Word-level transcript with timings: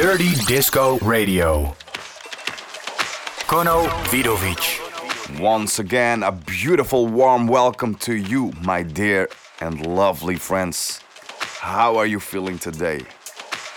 Dirty 0.00 0.34
Disco 0.46 0.96
Radio. 1.00 1.76
Kono 3.46 3.86
Vidovic. 4.08 5.38
Once 5.38 5.78
again, 5.78 6.22
a 6.22 6.32
beautiful 6.32 7.06
warm 7.06 7.46
welcome 7.46 7.94
to 7.96 8.14
you, 8.14 8.50
my 8.62 8.82
dear 8.82 9.28
and 9.60 9.84
lovely 9.84 10.36
friends. 10.36 11.02
How 11.58 11.98
are 11.98 12.06
you 12.06 12.18
feeling 12.18 12.58
today? 12.58 13.02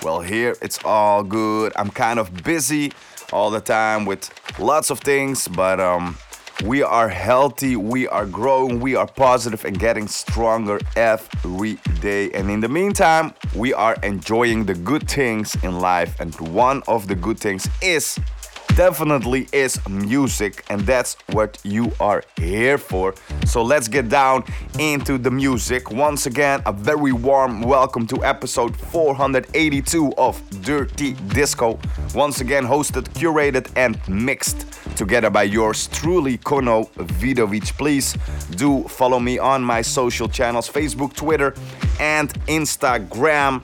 Well, 0.01 0.21
here 0.21 0.55
it's 0.61 0.79
all 0.85 1.25
good. 1.25 1.73
I'm 1.75 1.89
kind 1.89 2.17
of 2.19 2.41
busy 2.41 2.93
all 3.33 3.51
the 3.51 3.59
time 3.59 4.05
with 4.05 4.31
lots 4.57 4.91
of 4.91 5.01
things, 5.01 5.49
but 5.49 5.81
um, 5.81 6.17
we 6.63 6.81
are 6.81 7.09
healthy, 7.09 7.75
we 7.75 8.07
are 8.07 8.25
growing, 8.25 8.79
we 8.79 8.95
are 8.95 9.05
positive 9.05 9.65
and 9.65 9.77
getting 9.77 10.07
stronger 10.07 10.79
every 10.95 11.77
day. 11.99 12.31
And 12.31 12.49
in 12.49 12.61
the 12.61 12.69
meantime, 12.69 13.33
we 13.53 13.73
are 13.73 13.97
enjoying 14.01 14.63
the 14.63 14.73
good 14.73 15.09
things 15.09 15.55
in 15.61 15.79
life. 15.79 16.17
And 16.21 16.33
one 16.39 16.81
of 16.87 17.07
the 17.09 17.15
good 17.15 17.37
things 17.37 17.67
is 17.81 18.17
definitely 18.75 19.47
is 19.51 19.79
music, 19.87 20.65
and 20.69 20.81
that's 20.81 21.15
what 21.31 21.59
you 21.63 21.91
are 21.99 22.23
here 22.37 22.77
for. 22.77 23.13
So 23.45 23.61
let's 23.61 23.87
get 23.87 24.09
down 24.09 24.43
into 24.79 25.17
the 25.19 25.29
music. 25.29 25.91
Once 25.91 26.25
again, 26.25 26.61
a 26.65 26.73
very 26.73 27.11
warm 27.11 27.61
welcome 27.61 28.07
to 28.07 28.23
episode 28.23 28.75
482 28.75 30.13
of 30.17 30.41
Dirty 30.61 31.13
Disco. 31.13 31.79
Once 32.15 32.41
again, 32.41 32.63
hosted, 32.63 33.03
curated, 33.13 33.69
and 33.75 33.99
mixed 34.09 34.65
together 34.95 35.29
by 35.29 35.43
yours 35.43 35.87
truly, 35.87 36.39
Kono 36.39 36.89
Vidovic. 36.93 37.77
Please 37.77 38.17
do 38.55 38.83
follow 38.87 39.19
me 39.19 39.37
on 39.37 39.61
my 39.61 39.83
social 39.83 40.27
channels 40.27 40.67
Facebook, 40.67 41.13
Twitter, 41.13 41.53
and 41.99 42.33
Instagram. 42.45 43.63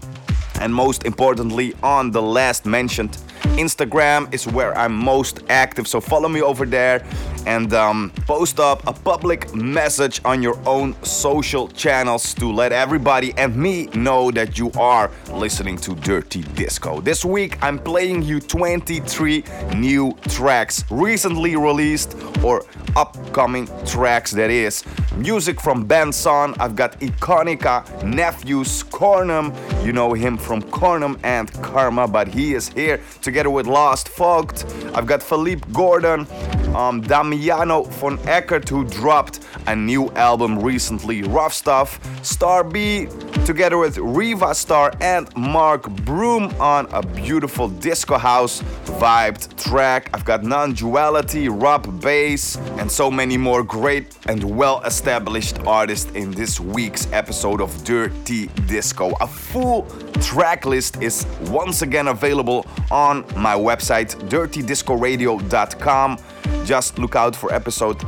And 0.61 0.75
most 0.75 1.05
importantly, 1.05 1.73
on 1.81 2.11
the 2.11 2.21
last 2.21 2.65
mentioned 2.65 3.17
Instagram 3.57 4.33
is 4.33 4.47
where 4.47 4.77
I'm 4.77 4.93
most 4.93 5.43
active, 5.49 5.87
so 5.87 5.99
follow 5.99 6.29
me 6.29 6.41
over 6.41 6.65
there 6.65 7.03
and 7.49 7.73
um, 7.73 8.11
post 8.27 8.59
up 8.59 8.85
a 8.85 8.93
public 8.93 9.55
message 9.55 10.21
on 10.23 10.43
your 10.43 10.55
own 10.67 10.95
social 11.03 11.67
channels 11.69 12.35
to 12.35 12.51
let 12.51 12.71
everybody 12.71 13.33
and 13.37 13.55
me 13.55 13.87
know 13.87 14.29
that 14.29 14.59
you 14.59 14.71
are 14.77 15.09
listening 15.33 15.75
to 15.75 15.95
Dirty 15.95 16.43
Disco. 16.53 17.01
This 17.01 17.25
week 17.25 17.57
I'm 17.63 17.79
playing 17.79 18.21
you 18.21 18.39
23 18.39 19.43
new 19.77 20.15
tracks 20.27 20.85
recently 20.91 21.55
released 21.55 22.15
or 22.43 22.63
upcoming 22.95 23.67
tracks 23.83 24.29
that 24.31 24.51
is 24.51 24.83
music 25.15 25.59
from 25.59 25.85
Ben 25.85 26.11
Sun 26.11 26.53
I've 26.59 26.75
got 26.75 26.99
Ikonika 26.99 28.03
Nephews 28.03 28.83
Kornum 28.83 29.55
you 29.83 29.91
know 29.91 30.13
him 30.13 30.37
from 30.37 30.61
Kornum 30.61 31.19
and 31.23 31.51
Karma 31.63 32.07
but 32.07 32.27
he 32.27 32.53
is 32.53 32.69
here 32.69 33.01
together 33.21 33.49
with 33.49 33.65
Lost 33.65 34.07
Fogged 34.07 34.65
I've 34.93 35.07
got 35.07 35.23
Felipe 35.23 35.65
Gordon 35.73 36.27
um, 36.75 37.01
Damiano 37.39 37.83
von 37.83 38.19
Eckert 38.27 38.67
who 38.67 38.83
dropped 38.83 39.39
a 39.67 39.73
new 39.75 40.09
album 40.09 40.59
recently 40.59 41.21
Ruff 41.21 41.53
Stuff 41.53 41.97
Star 42.21 42.65
B 42.65 43.07
together 43.45 43.77
with 43.77 43.97
Riva 43.97 44.53
Starr 44.53 44.91
and 44.99 45.33
Mark 45.37 45.89
Broom 46.03 46.53
on 46.59 46.87
a 46.91 47.01
beautiful 47.01 47.69
disco 47.69 48.17
house 48.17 48.61
vibed 48.99 49.55
track 49.57 50.09
I've 50.13 50.25
got 50.25 50.41
Nonduality 50.41 51.47
Rob 51.49 52.01
Bass 52.01 52.57
and 52.77 52.91
so 52.91 53.09
many 53.09 53.37
more 53.37 53.63
great 53.63 54.17
and 54.27 54.43
well 54.43 54.81
established 54.81 55.59
artists 55.59 56.11
in 56.11 56.31
this 56.31 56.59
week's 56.59 57.07
episode 57.13 57.61
of 57.61 57.83
Dirty 57.85 58.47
Disco. 58.67 59.13
A 59.21 59.27
full 59.27 59.83
track 60.21 60.65
list 60.65 61.01
is 61.01 61.25
once 61.47 61.83
again 61.83 62.09
available 62.09 62.65
on 62.91 63.21
my 63.37 63.55
website 63.55 64.15
dirtydiscoradio.com. 64.29 66.17
Just 66.65 66.99
look 66.99 67.15
out 67.15 67.35
for 67.35 67.53
episode 67.53 68.01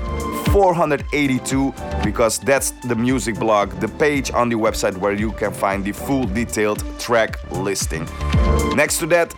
482 0.52 1.74
because 2.04 2.40
that's 2.40 2.72
the 2.88 2.96
music 2.96 3.36
blog, 3.40 3.72
the 3.80 3.88
page 3.88 4.32
on 4.32 4.50
the 4.50 4.56
website 4.56 4.98
where 4.98 5.14
you 5.14 5.32
can 5.32 5.52
find 5.52 5.84
the 5.84 5.92
full 5.92 6.26
detailed 6.26 6.84
track 7.00 7.40
listing. 7.52 8.08
Next 8.76 9.00
to 9.00 9.08
that, 9.08 9.34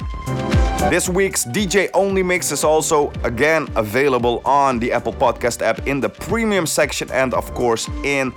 this 0.90 1.10
week's 1.10 1.46
DJ 1.46 1.90
Only 1.94 2.24
Mix 2.24 2.52
is 2.52 2.64
also 2.64 3.12
again 3.24 3.68
available 3.76 4.42
on 4.46 4.80
the 4.80 4.92
Apple 4.92 5.14
Podcast 5.14 5.62
app 5.62 5.88
in 5.88 6.00
the 6.00 6.10
premium 6.10 6.66
section 6.66 7.10
and, 7.12 7.34
of 7.34 7.54
course, 7.54 7.88
in 8.04 8.30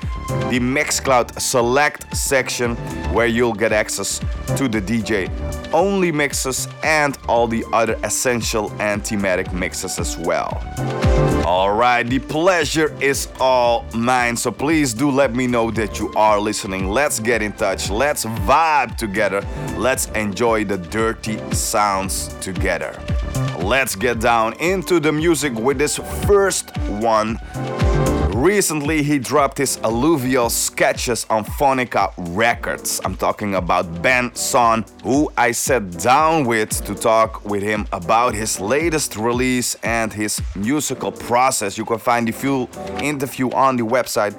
the 0.51 0.61
Mixcloud 0.61 1.41
Select 1.41 2.17
section 2.17 2.77
where 3.13 3.27
you'll 3.27 3.55
get 3.55 3.73
access 3.73 4.19
to 4.57 4.69
the 4.69 4.81
DJ 4.81 5.31
Only 5.73 6.13
mixes 6.13 6.69
and 6.83 7.19
all 7.29 7.47
the 7.47 7.65
other 7.73 7.99
essential 8.05 8.73
and 8.81 9.05
thematic 9.05 9.53
mixes 9.53 9.99
as 9.99 10.17
well. 10.17 10.63
Alright, 11.47 12.09
the 12.09 12.19
pleasure 12.19 12.93
is 13.01 13.29
all 13.39 13.87
mine, 13.95 14.37
so 14.37 14.51
please 14.51 14.93
do 14.93 15.09
let 15.09 15.33
me 15.33 15.47
know 15.47 15.71
that 15.71 15.97
you 15.97 16.13
are 16.17 16.41
listening. 16.41 16.89
Let's 16.89 17.21
get 17.21 17.41
in 17.41 17.53
touch, 17.53 17.89
let's 17.89 18.25
vibe 18.25 18.97
together, 18.97 19.47
let's 19.77 20.07
enjoy 20.17 20.65
the 20.65 20.77
dirty 20.77 21.39
sounds 21.53 22.35
together. 22.41 23.01
Let's 23.61 23.95
get 23.95 24.19
down 24.19 24.55
into 24.55 24.99
the 24.99 25.13
music 25.13 25.55
with 25.55 25.79
this 25.79 25.99
first 26.27 26.77
one. 26.79 27.39
Recently, 28.37 29.03
he 29.03 29.19
dropped 29.19 29.57
his 29.57 29.79
alluvial 29.83 30.51
sketches 30.51 31.25
on 31.31 31.43
Phonica 31.43 32.13
Records. 32.37 33.01
I'm 33.03 33.17
talking 33.17 33.55
about 33.55 34.03
Ben 34.03 34.35
Sun, 34.35 34.85
who 35.03 35.33
I 35.39 35.53
sat 35.53 35.91
down 35.93 36.45
with 36.45 36.85
to 36.85 36.95
talk 36.95 37.47
with 37.47 37.63
him 37.63 37.87
about 37.93 38.35
his 38.35 38.61
latest 38.61 39.17
release 39.17 39.75
and 39.77 40.13
his 40.13 40.39
musical 40.55 41.13
process. 41.13 41.79
You 41.79 41.87
can 41.87 41.99
find 41.99 42.29
the 42.29 42.33
full 42.33 42.69
interview 43.01 43.51
on 43.53 43.79
the 43.79 43.85
website. 43.85 44.35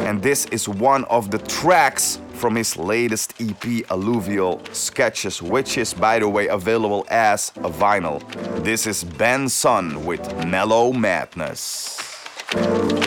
And 0.00 0.20
this 0.20 0.46
is 0.46 0.68
one 0.68 1.04
of 1.04 1.30
the 1.30 1.38
tracks 1.38 2.18
from 2.32 2.56
his 2.56 2.76
latest 2.76 3.40
EP, 3.40 3.88
Alluvial 3.92 4.60
Sketches, 4.72 5.40
which 5.40 5.78
is, 5.78 5.94
by 5.94 6.18
the 6.18 6.28
way, 6.28 6.48
available 6.48 7.06
as 7.08 7.50
a 7.58 7.70
vinyl. 7.70 8.20
This 8.64 8.88
is 8.88 9.04
Ben 9.04 9.48
Sun 9.48 10.04
with 10.04 10.20
Mellow 10.44 10.92
Madness. 10.92 12.11
Really 12.54 13.02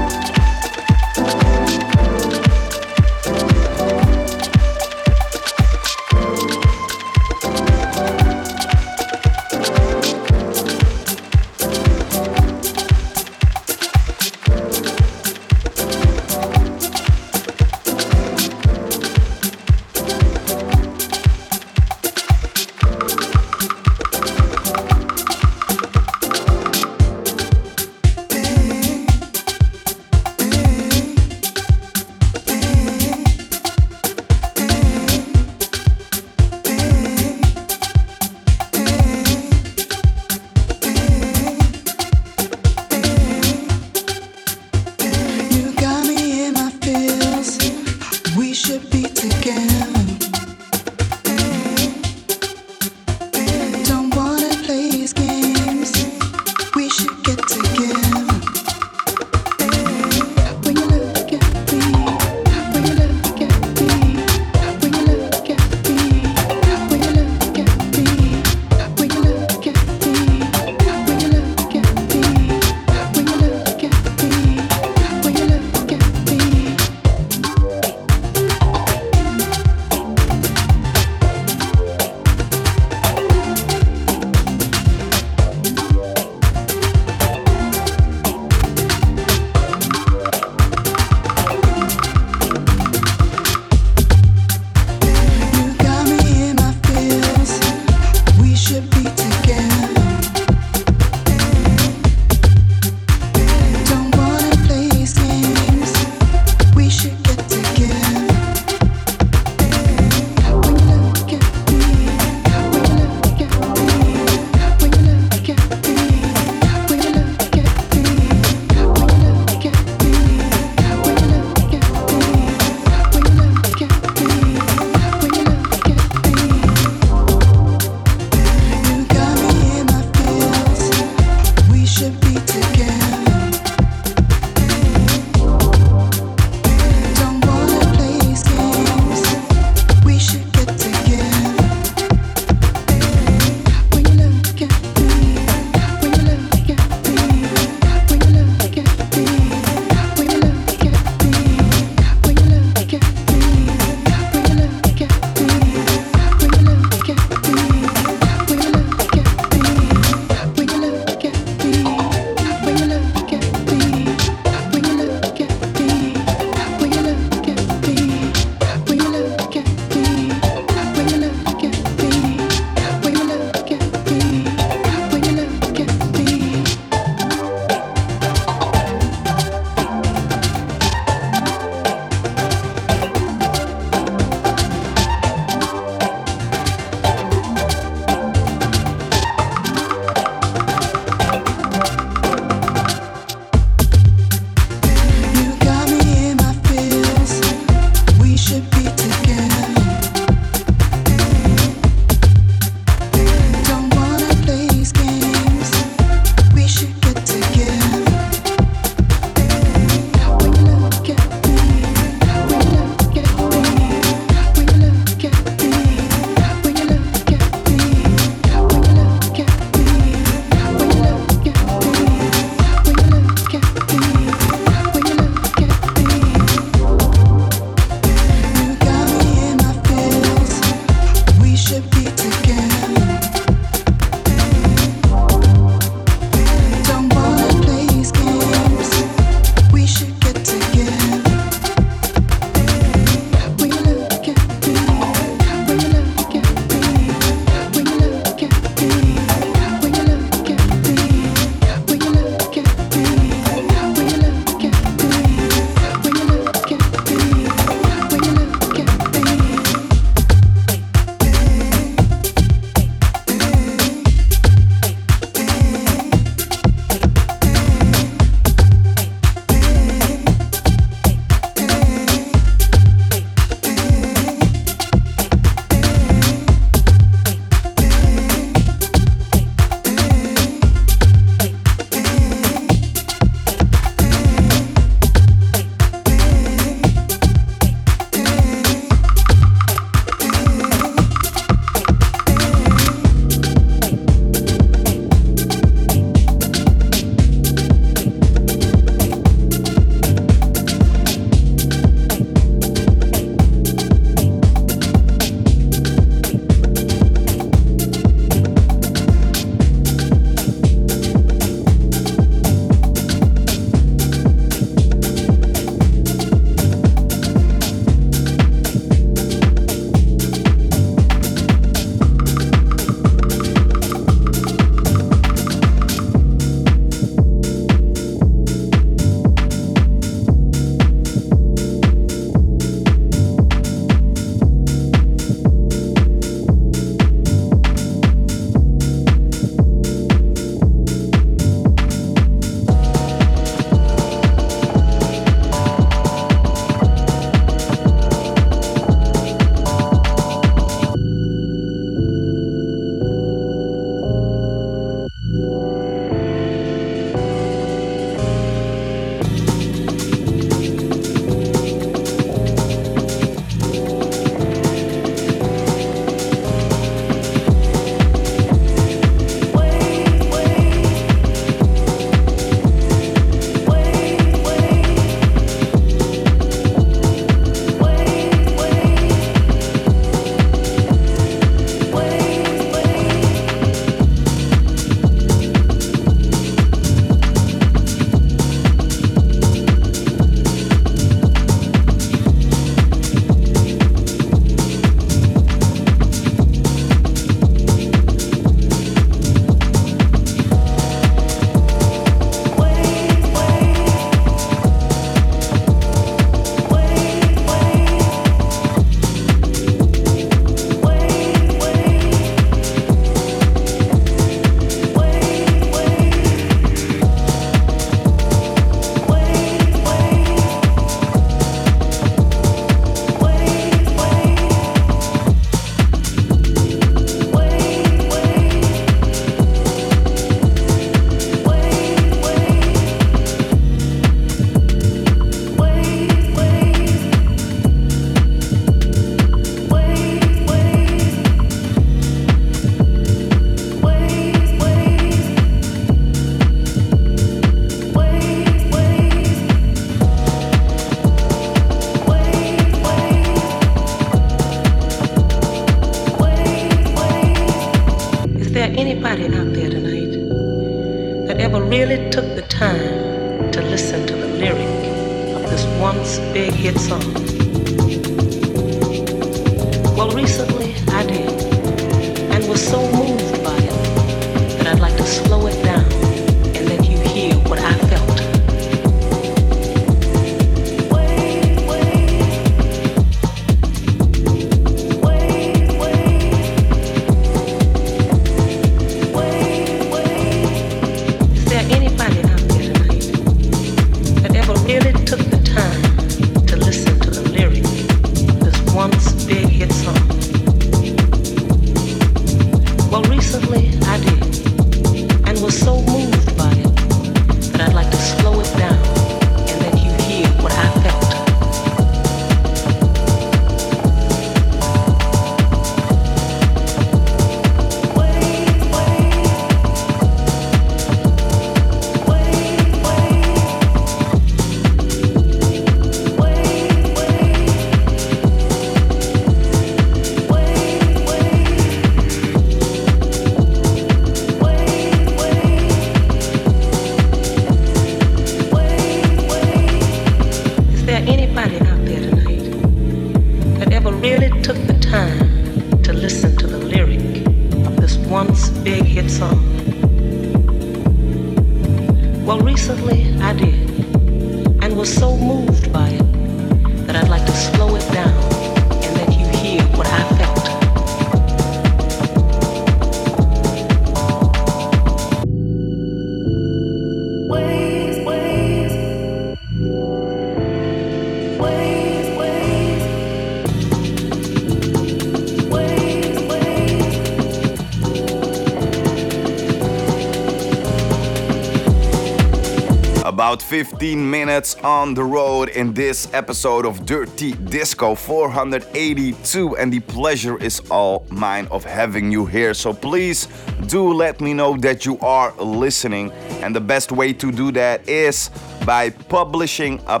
About 583.30 583.42
15 583.42 584.10
minutes 584.10 584.56
on 584.64 584.92
the 584.92 585.04
road 585.04 585.50
in 585.50 585.72
this 585.72 586.12
episode 586.12 586.66
of 586.66 586.84
Dirty 586.84 587.30
Disco 587.30 587.94
482, 587.94 589.56
and 589.56 589.72
the 589.72 589.78
pleasure 589.78 590.36
is 590.38 590.60
all 590.68 591.06
mine 591.10 591.46
of 591.52 591.62
having 591.62 592.10
you 592.10 592.26
here. 592.26 592.54
So 592.54 592.72
please 592.72 593.28
do 593.68 593.92
let 593.92 594.20
me 594.20 594.34
know 594.34 594.56
that 594.56 594.84
you 594.84 594.98
are 594.98 595.32
listening, 595.36 596.10
and 596.42 596.56
the 596.56 596.60
best 596.60 596.90
way 596.90 597.12
to 597.12 597.30
do 597.30 597.52
that 597.52 597.88
is 597.88 598.30
by 598.66 598.90
publishing 598.90 599.80
a 599.86 600.00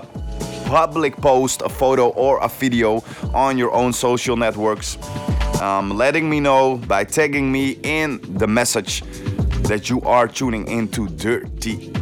public 0.66 1.16
post, 1.16 1.62
a 1.62 1.68
photo, 1.68 2.08
or 2.08 2.42
a 2.42 2.48
video 2.48 3.04
on 3.32 3.56
your 3.56 3.70
own 3.72 3.92
social 3.92 4.36
networks. 4.36 4.98
Um, 5.60 5.90
letting 5.96 6.28
me 6.28 6.40
know 6.40 6.78
by 6.78 7.04
tagging 7.04 7.52
me 7.52 7.78
in 7.84 8.18
the 8.38 8.48
message 8.48 9.02
that 9.68 9.88
you 9.88 10.00
are 10.00 10.26
tuning 10.26 10.66
into 10.66 11.06
Dirty 11.06 11.49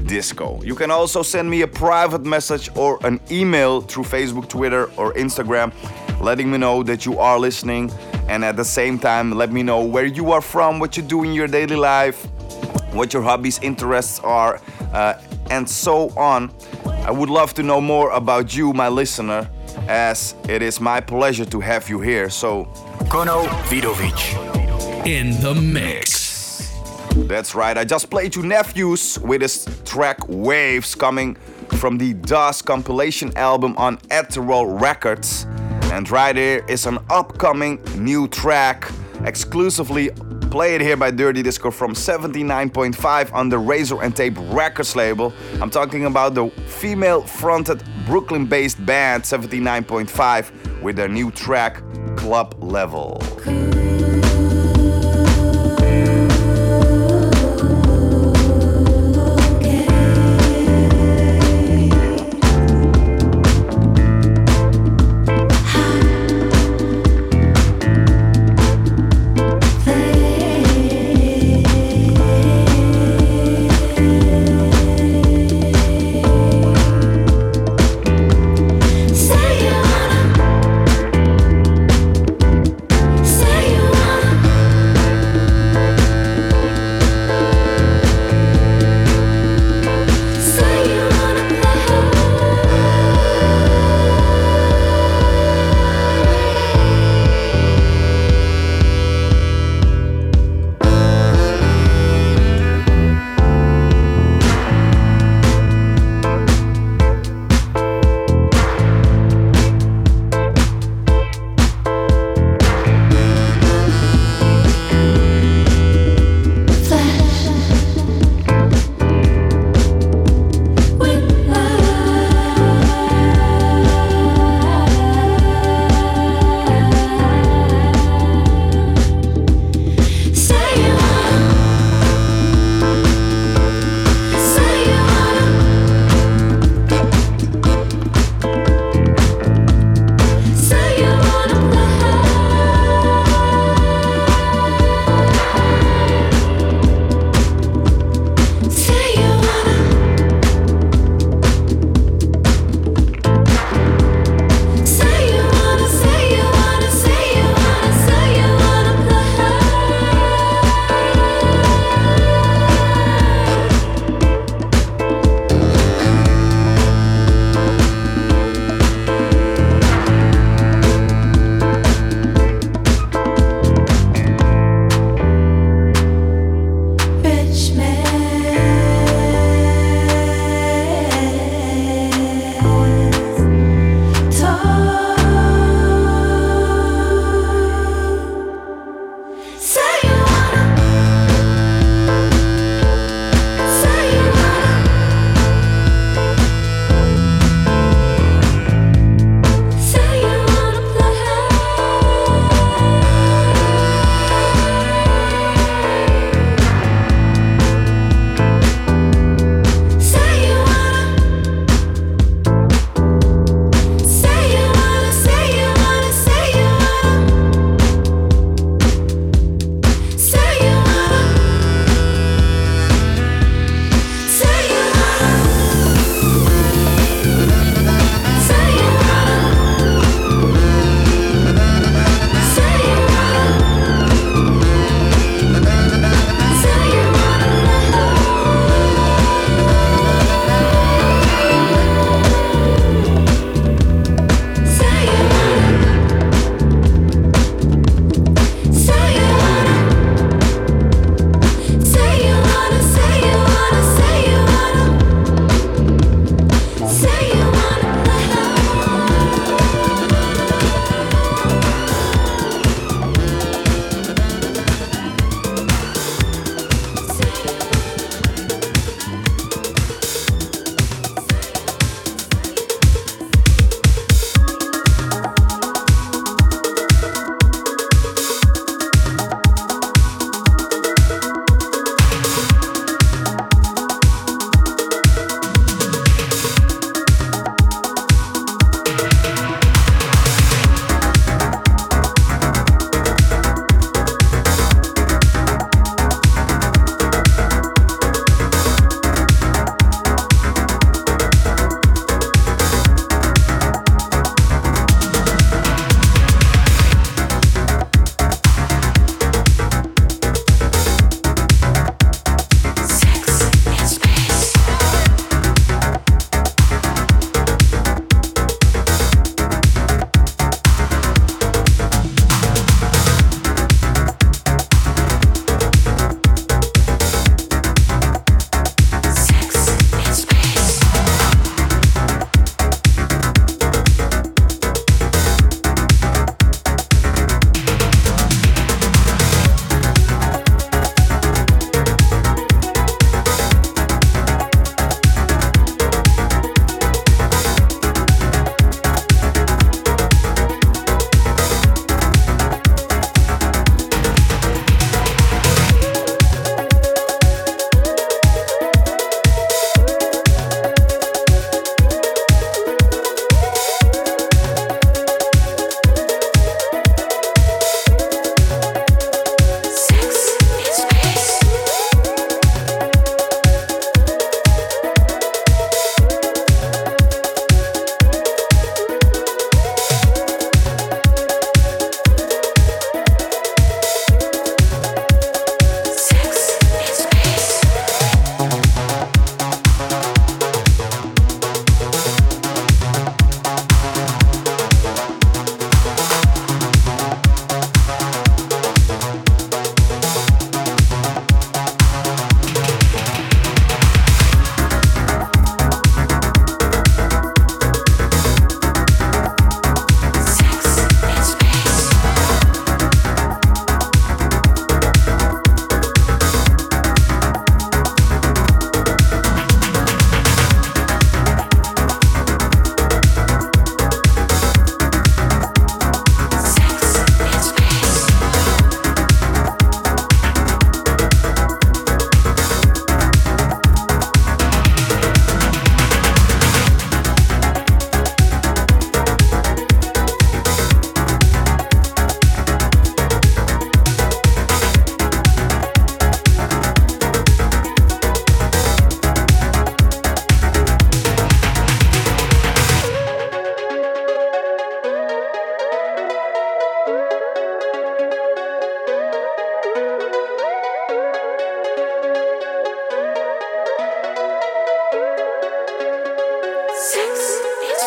Disco. 0.09 0.61
You 0.63 0.75
can 0.75 0.91
also 0.91 1.23
send 1.23 1.49
me 1.49 1.63
a 1.63 1.69
private 1.69 2.25
message 2.25 2.71
or 2.75 2.99
an 3.05 3.21
email 3.31 3.81
through 3.83 4.05
Facebook, 4.05 4.49
Twitter, 4.49 4.85
or 4.97 5.13
Instagram, 5.15 5.73
letting 6.21 6.51
me 6.51 6.59
know 6.59 6.83
that 6.83 7.07
you 7.07 7.19
are 7.19 7.39
listening. 7.39 7.93
And 8.29 8.45
at 8.45 8.57
the 8.57 8.65
same 8.65 8.99
time, 8.99 9.31
let 9.33 9.53
me 9.53 9.63
know 9.63 9.85
where 9.85 10.07
you 10.07 10.33
are 10.33 10.41
from, 10.41 10.81
what 10.81 10.97
you 10.97 11.03
do 11.03 11.23
in 11.25 11.33
your 11.33 11.47
daily 11.47 11.77
life, 11.77 12.25
what 12.93 13.13
your 13.13 13.23
hobbies, 13.23 13.59
interests 13.63 14.19
are, 14.21 14.61
uh, 14.93 15.15
and 15.51 15.69
so 15.69 16.11
on. 16.17 16.51
I 17.07 17.11
would 17.11 17.31
love 17.31 17.55
to 17.55 17.63
know 17.63 17.81
more 17.81 18.11
about 18.11 18.57
you, 18.57 18.73
my 18.73 18.89
listener, 18.89 19.49
as 19.89 20.35
it 20.49 20.63
is 20.63 20.81
my 20.81 21.01
pleasure 21.01 21.45
to 21.45 21.61
have 21.61 21.89
you 21.89 22.01
here. 22.01 22.29
So, 22.31 22.65
Kono 23.13 23.47
Vidovic. 23.69 24.19
in 25.07 25.31
the 25.41 25.55
mix. 25.55 26.08
That's 27.29 27.55
right, 27.55 27.77
I 27.77 27.85
just 27.85 28.09
played 28.09 28.35
you 28.35 28.43
Nephews 28.43 29.19
with 29.19 29.43
his 29.43 29.67
track 29.85 30.19
Waves 30.29 30.95
coming 30.95 31.35
from 31.77 31.99
the 31.99 32.15
DOS 32.15 32.63
compilation 32.63 33.37
album 33.37 33.77
on 33.77 33.99
Ethereal 34.11 34.65
Records. 34.65 35.47
And 35.93 36.11
right 36.11 36.35
here 36.35 36.65
is 36.69 36.87
an 36.87 36.99
upcoming 37.11 37.83
new 37.97 38.29
track 38.29 38.91
exclusively 39.25 40.09
played 40.51 40.81
here 40.81 40.97
by 40.97 41.11
Dirty 41.11 41.43
Disco 41.43 41.71
from 41.71 41.93
79.5 41.93 43.35
on 43.35 43.51
the 43.51 43.59
Razor-N-Tape 43.59 44.37
Records 44.39 44.97
label. 44.97 45.35
I'm 45.61 45.71
talking 45.71 46.07
about 46.07 46.35
the 46.35 46.49
female 46.67 47.21
fronted 47.21 47.83
Brooklyn 48.07 48.47
based 48.47 48.85
band 48.87 49.25
79.5 49.25 50.81
with 50.81 50.97
their 50.97 51.09
new 51.09 51.31
track 51.31 51.83
Club 52.17 52.55
Level. 52.63 53.21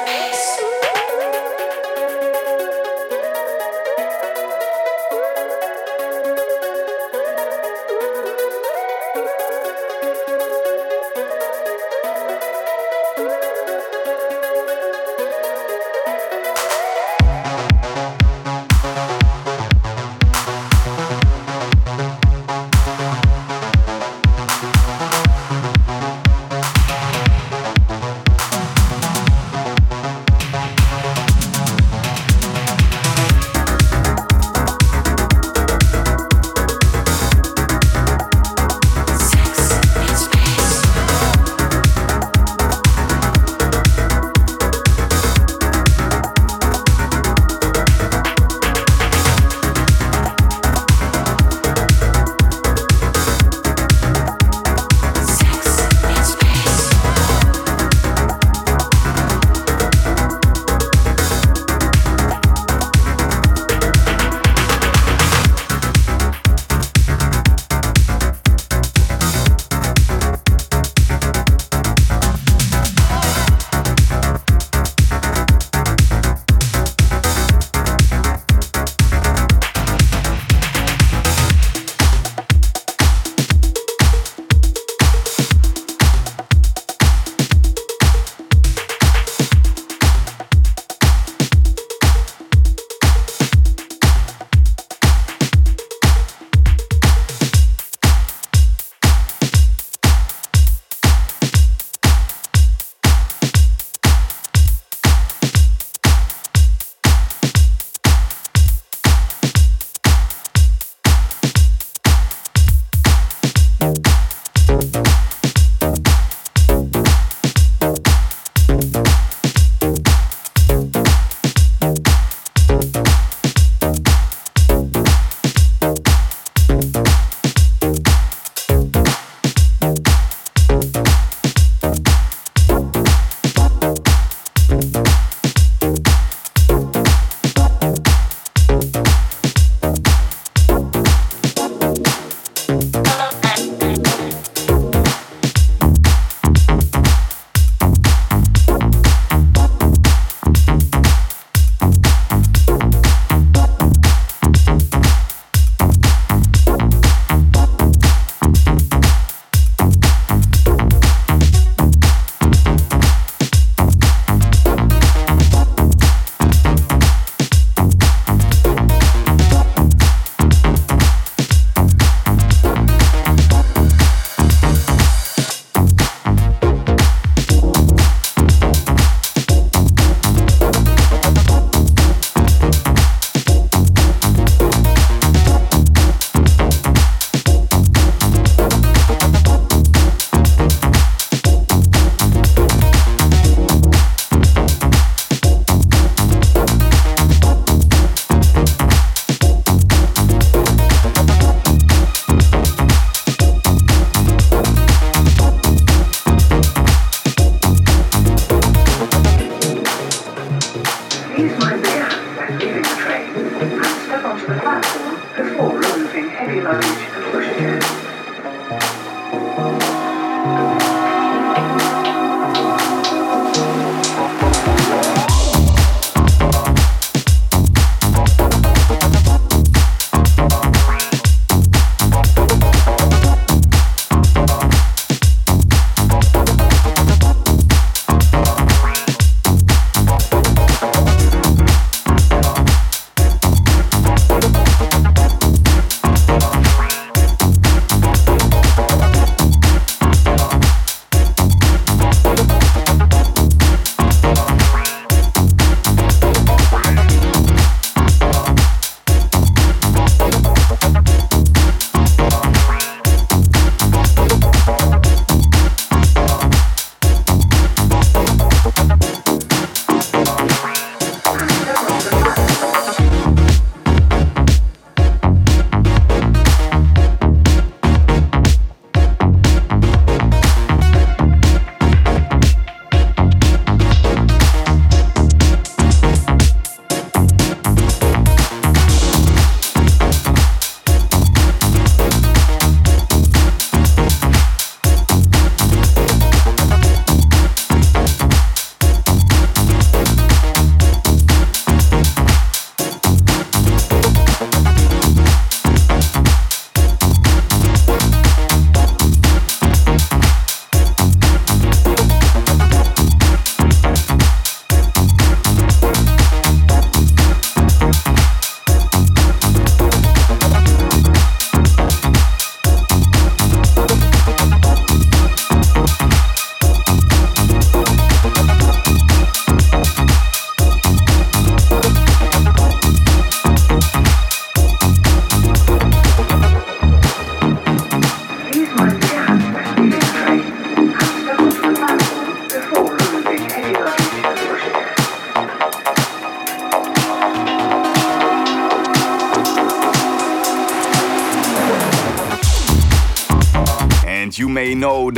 Christ. 0.06 0.31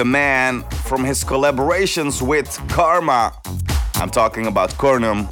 The 0.04 0.10
man 0.10 0.64
from 0.84 1.06
his 1.06 1.24
collaborations 1.24 2.22
with 2.22 2.60
Karma. 2.68 3.32
I'm 3.96 4.10
talking 4.10 4.48
about 4.48 4.72
Kornum. 4.72 5.32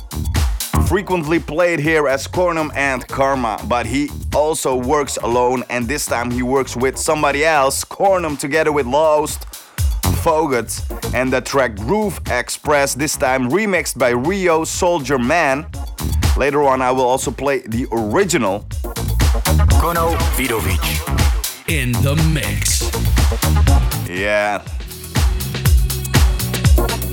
Frequently 0.88 1.40
played 1.40 1.80
here 1.82 2.08
as 2.08 2.26
Kornum 2.26 2.72
and 2.74 3.06
Karma, 3.10 3.60
but 3.68 3.86
he 3.86 4.10
also 4.34 4.74
works 4.78 5.18
alone, 5.18 5.66
and 5.70 5.90
this 5.90 6.06
time 6.06 6.32
he 6.32 6.42
works 6.42 6.78
with 6.78 6.98
somebody 6.98 7.44
else, 7.44 7.84
Kornum 7.84 8.40
together 8.40 8.72
with 8.72 8.86
Lost, 8.86 9.42
Fogut, 10.24 10.72
and 11.14 11.34
the 11.34 11.42
track 11.42 11.76
Groove 11.76 12.22
Express, 12.28 12.96
this 12.96 13.18
time 13.18 13.50
remixed 13.50 13.98
by 13.98 14.12
Rio 14.12 14.64
Soldier 14.64 15.20
Man. 15.20 15.66
Later 16.38 16.64
on, 16.64 16.82
I 16.82 16.92
will 16.92 17.10
also 17.10 17.30
play 17.30 17.60
the 17.68 17.88
original. 17.92 18.62
Kono 19.82 20.16
Vidovic. 20.38 20.80
In 21.68 21.92
the 21.92 22.16
mix. 22.34 22.81
Yeah. 24.22 24.60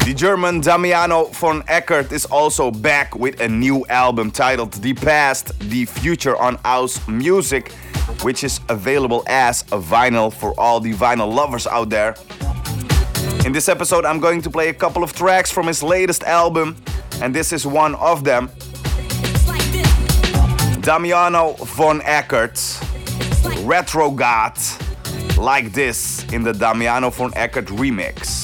The 0.05 0.12
German 0.14 0.61
Damiano 0.61 1.25
von 1.33 1.62
Eckert 1.66 2.12
is 2.12 2.27
also 2.27 2.71
back 2.71 3.16
with 3.16 3.40
a 3.40 3.49
new 3.49 3.87
album 3.87 4.31
titled 4.31 4.75
The 4.75 4.92
Past, 4.92 5.59
The 5.71 5.87
Future 5.87 6.37
on 6.37 6.57
House 6.57 7.09
Music, 7.09 7.73
which 8.21 8.44
is 8.44 8.61
available 8.68 9.25
as 9.27 9.62
a 9.73 9.79
vinyl 9.81 10.31
for 10.31 10.53
all 10.61 10.81
the 10.81 10.92
vinyl 10.92 11.35
lovers 11.35 11.66
out 11.66 11.88
there. 11.88 12.14
In 13.47 13.53
this 13.53 13.71
episode, 13.71 14.05
I'm 14.05 14.21
going 14.21 14.42
to 14.42 14.51
play 14.51 14.68
a 14.68 14.75
couple 14.75 15.03
of 15.03 15.14
tracks 15.14 15.51
from 15.51 15.66
his 15.66 15.83
latest 15.83 16.25
album, 16.25 16.77
and 17.23 17.35
this 17.35 17.55
is 17.55 17.66
one 17.66 17.94
of 17.94 18.23
them. 18.23 18.51
Damiano 20.83 21.55
von 21.55 22.03
Eckert, 22.03 22.59
Retro 23.64 24.11
God 24.11 24.53
like 25.38 25.72
this 25.72 26.24
in 26.33 26.42
the 26.42 26.53
Damiano 26.53 27.11
von 27.11 27.33
Eckert 27.35 27.66
remix. 27.68 28.38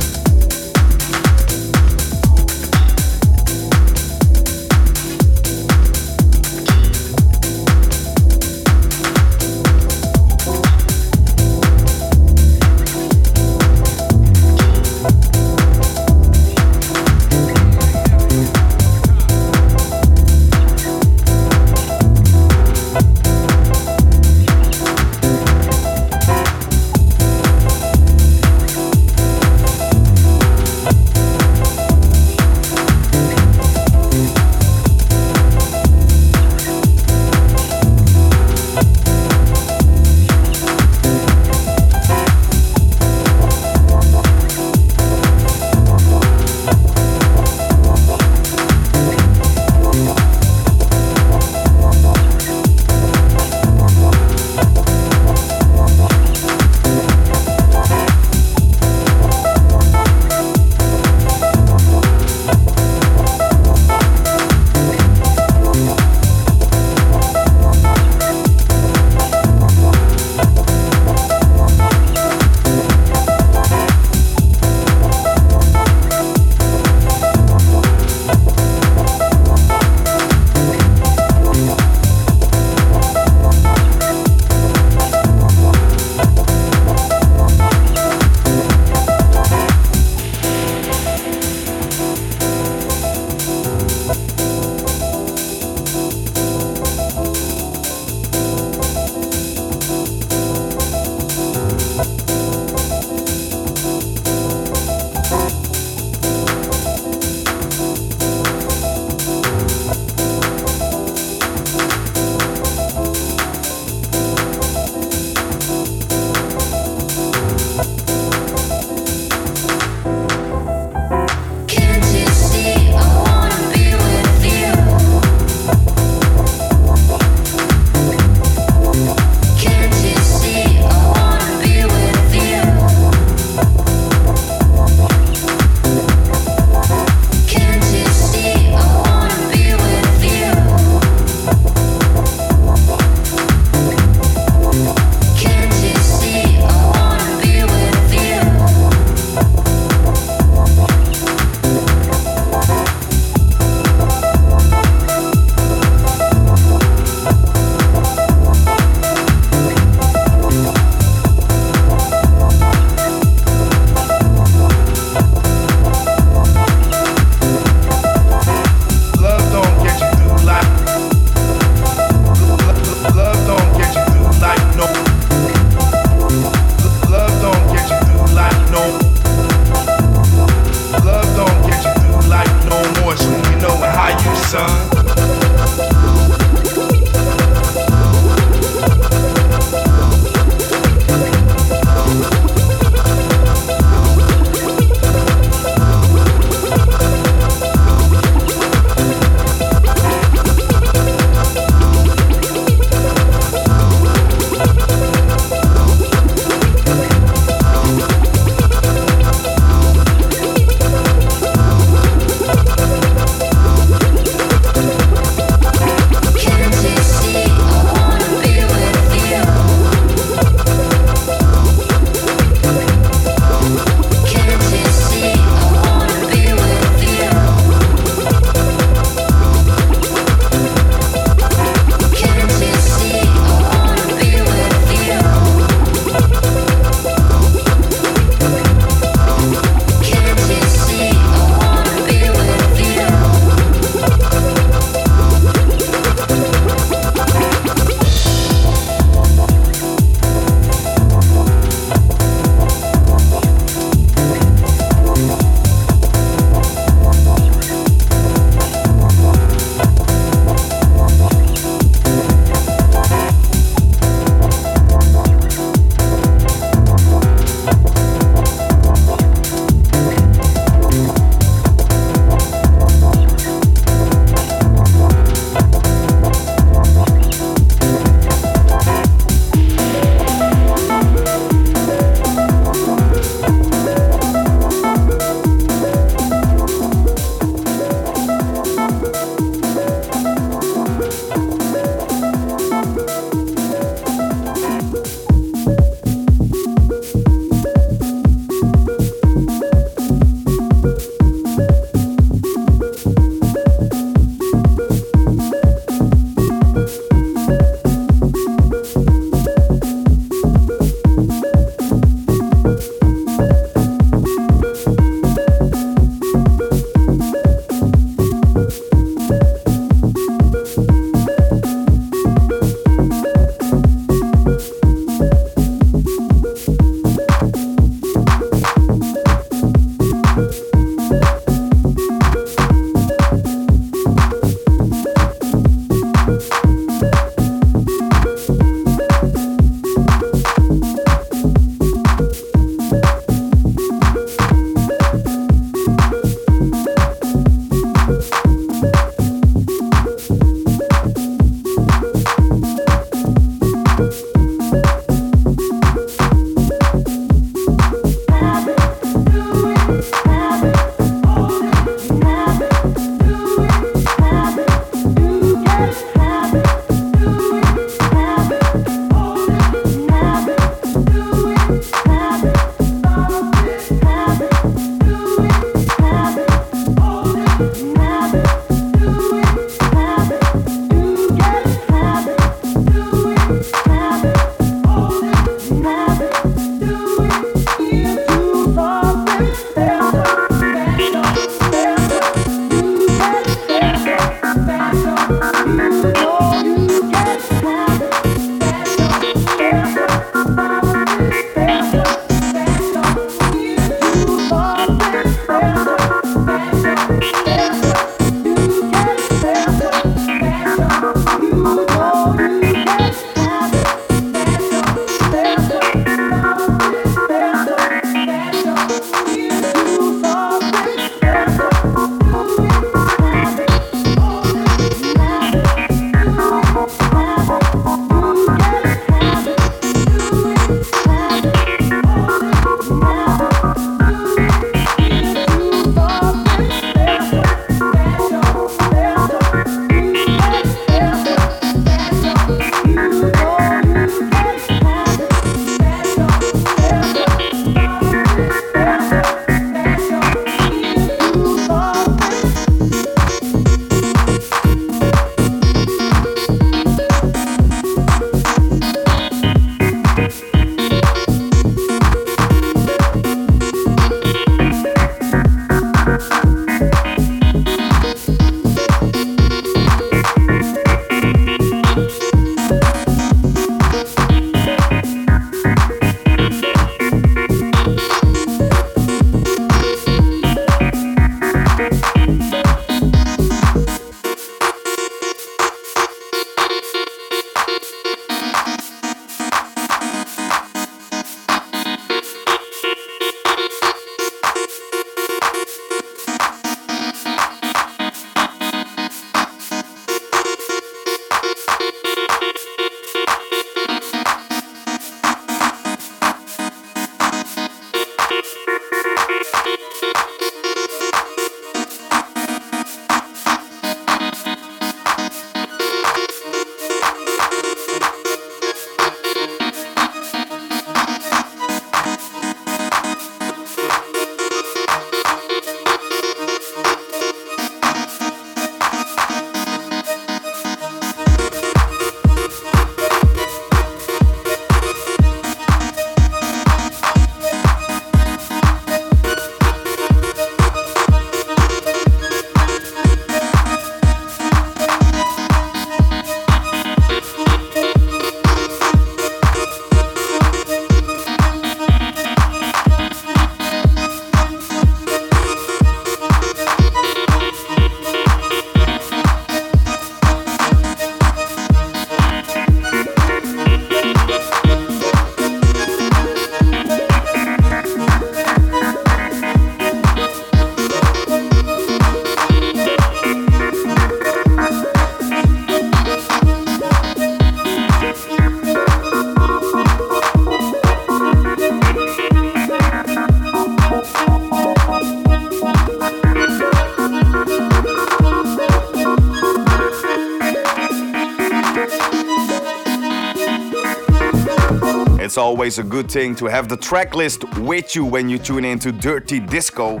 Always 595.62 595.78
a 595.78 595.84
good 595.84 596.10
thing 596.10 596.34
to 596.34 596.46
have 596.46 596.68
the 596.68 596.76
track 596.76 597.14
list 597.14 597.44
with 597.58 597.94
you 597.94 598.04
when 598.04 598.28
you 598.28 598.36
tune 598.36 598.64
into 598.64 598.90
Dirty 598.90 599.38
Disco, 599.38 600.00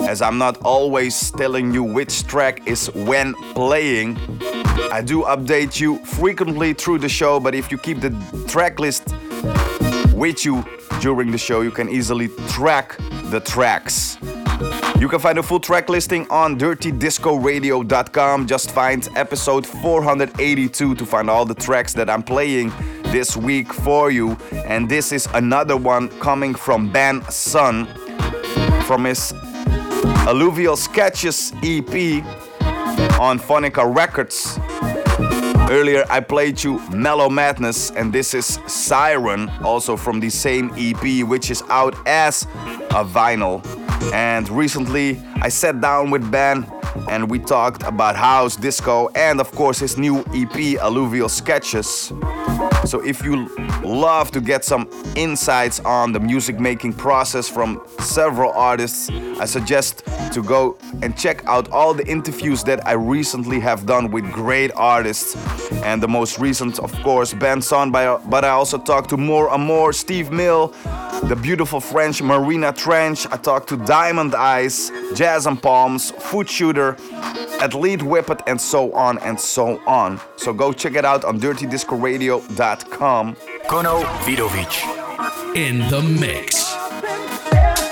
as 0.00 0.20
I'm 0.20 0.36
not 0.36 0.56
always 0.64 1.30
telling 1.30 1.72
you 1.72 1.84
which 1.84 2.26
track 2.26 2.66
is 2.66 2.90
when 2.94 3.32
playing. 3.54 4.16
I 4.90 5.00
do 5.00 5.22
update 5.22 5.78
you 5.78 6.04
frequently 6.04 6.72
through 6.72 6.98
the 6.98 7.08
show, 7.08 7.38
but 7.38 7.54
if 7.54 7.70
you 7.70 7.78
keep 7.78 8.00
the 8.00 8.10
track 8.48 8.80
list 8.80 9.14
with 10.12 10.44
you 10.44 10.64
during 11.00 11.30
the 11.30 11.38
show, 11.38 11.60
you 11.60 11.70
can 11.70 11.88
easily 11.88 12.26
track 12.48 12.96
the 13.30 13.38
tracks. 13.38 14.18
You 14.98 15.08
can 15.08 15.20
find 15.20 15.38
a 15.38 15.42
full 15.42 15.60
track 15.60 15.88
listing 15.88 16.28
on 16.30 16.58
dirtydiscoradio.com. 16.58 18.46
Just 18.48 18.72
find 18.72 19.08
episode 19.14 19.64
482 19.64 20.94
to 20.96 21.06
find 21.06 21.30
all 21.30 21.44
the 21.44 21.54
tracks 21.54 21.92
that 21.94 22.10
I'm 22.10 22.24
playing 22.24 22.72
this 23.04 23.36
week 23.36 23.72
for 23.72 24.10
you. 24.10 24.36
And 24.70 24.88
this 24.88 25.10
is 25.10 25.26
another 25.34 25.76
one 25.76 26.08
coming 26.20 26.54
from 26.54 26.92
Ben 26.92 27.22
Sun 27.28 27.86
from 28.84 29.04
his 29.04 29.32
Alluvial 30.28 30.76
Sketches 30.76 31.52
EP 31.64 32.22
on 33.18 33.40
Phonica 33.40 33.84
Records. 33.84 34.60
Earlier, 35.68 36.04
I 36.08 36.20
played 36.20 36.62
you 36.62 36.78
Mellow 36.90 37.28
Madness, 37.28 37.90
and 37.90 38.12
this 38.12 38.32
is 38.32 38.60
Siren, 38.68 39.48
also 39.64 39.96
from 39.96 40.20
the 40.20 40.30
same 40.30 40.70
EP, 40.76 41.26
which 41.26 41.50
is 41.50 41.64
out 41.68 41.96
as 42.06 42.44
a 42.90 43.04
vinyl. 43.04 43.66
And 44.12 44.48
recently, 44.50 45.20
I 45.42 45.48
sat 45.48 45.80
down 45.80 46.12
with 46.12 46.30
Ben 46.30 46.64
and 47.08 47.28
we 47.28 47.40
talked 47.40 47.82
about 47.82 48.14
house, 48.14 48.54
disco, 48.54 49.08
and 49.16 49.40
of 49.40 49.50
course 49.50 49.80
his 49.80 49.98
new 49.98 50.20
EP, 50.32 50.78
Alluvial 50.80 51.28
Sketches. 51.28 52.12
So 52.90 52.98
if 52.98 53.22
you 53.24 53.46
love 53.84 54.32
to 54.32 54.40
get 54.40 54.64
some 54.64 54.90
insights 55.14 55.78
on 55.78 56.12
the 56.12 56.18
music 56.18 56.58
making 56.58 56.94
process 56.94 57.48
from 57.48 57.80
several 58.00 58.50
artists, 58.50 59.08
I 59.38 59.44
suggest 59.44 60.02
to 60.32 60.42
go 60.42 60.76
and 61.00 61.16
check 61.16 61.44
out 61.46 61.70
all 61.70 61.94
the 61.94 62.04
interviews 62.08 62.64
that 62.64 62.84
I 62.84 62.94
recently 62.94 63.60
have 63.60 63.86
done 63.86 64.10
with 64.10 64.24
great 64.32 64.72
artists. 64.74 65.36
And 65.84 66.02
the 66.02 66.08
most 66.08 66.40
recent, 66.40 66.80
of 66.80 66.92
course, 67.04 67.32
Ben 67.32 67.62
Sun, 67.62 67.92
but 67.92 68.44
I 68.44 68.48
also 68.48 68.76
talked 68.76 69.10
to 69.10 69.16
More 69.16 69.54
and 69.54 69.62
More, 69.62 69.92
Steve 69.92 70.32
Mill, 70.32 70.74
the 71.22 71.38
beautiful 71.40 71.80
French 71.80 72.20
Marina 72.20 72.72
Trench. 72.72 73.24
I 73.30 73.36
talked 73.36 73.68
to 73.68 73.76
Diamond 73.76 74.34
Eyes, 74.34 74.90
Jazz 75.14 75.46
and 75.46 75.62
Palms, 75.62 76.10
Foot 76.10 76.48
Shooter, 76.48 76.96
Athlete 77.60 78.00
Whippet, 78.00 78.40
and 78.48 78.60
so 78.60 78.92
on 78.94 79.18
and 79.18 79.38
so 79.38 79.80
on. 79.86 80.20
So 80.36 80.52
go 80.52 80.72
check 80.72 80.94
it 80.94 81.04
out 81.04 81.24
on 81.24 81.38
dirtydiscoradio.com. 81.38 82.79
Kono 82.88 84.04
Vidovic. 84.24 85.56
In 85.56 85.78
the 85.90 86.02
mix. 86.02 86.74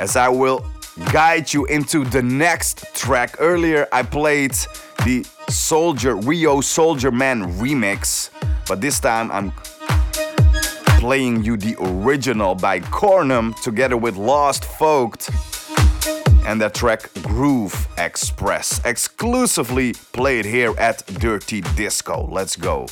As 0.00 0.16
I 0.16 0.28
will 0.28 0.64
guide 1.12 1.52
you 1.52 1.64
into 1.66 2.04
the 2.04 2.22
next 2.22 2.84
track. 2.94 3.36
Earlier, 3.38 3.86
I 3.92 4.02
played 4.02 4.52
the 5.04 5.24
Soldier 5.48 6.16
Rio 6.16 6.60
Soldier 6.60 7.10
Man 7.10 7.44
remix, 7.58 8.30
but 8.66 8.80
this 8.80 9.00
time 9.00 9.30
I'm 9.30 9.52
playing 11.00 11.44
you 11.44 11.56
the 11.56 11.76
original 11.80 12.54
by 12.54 12.80
Kornum 12.80 13.54
together 13.62 13.96
with 13.96 14.16
Lost 14.16 14.64
Folk 14.64 15.16
and 16.44 16.60
the 16.60 16.70
track 16.70 17.12
Groove 17.22 17.86
Express, 17.98 18.80
exclusively 18.84 19.92
played 20.12 20.44
here 20.44 20.74
at 20.78 21.04
Dirty 21.06 21.60
Disco. 21.76 22.26
Let's 22.30 22.56
go. 22.56 22.86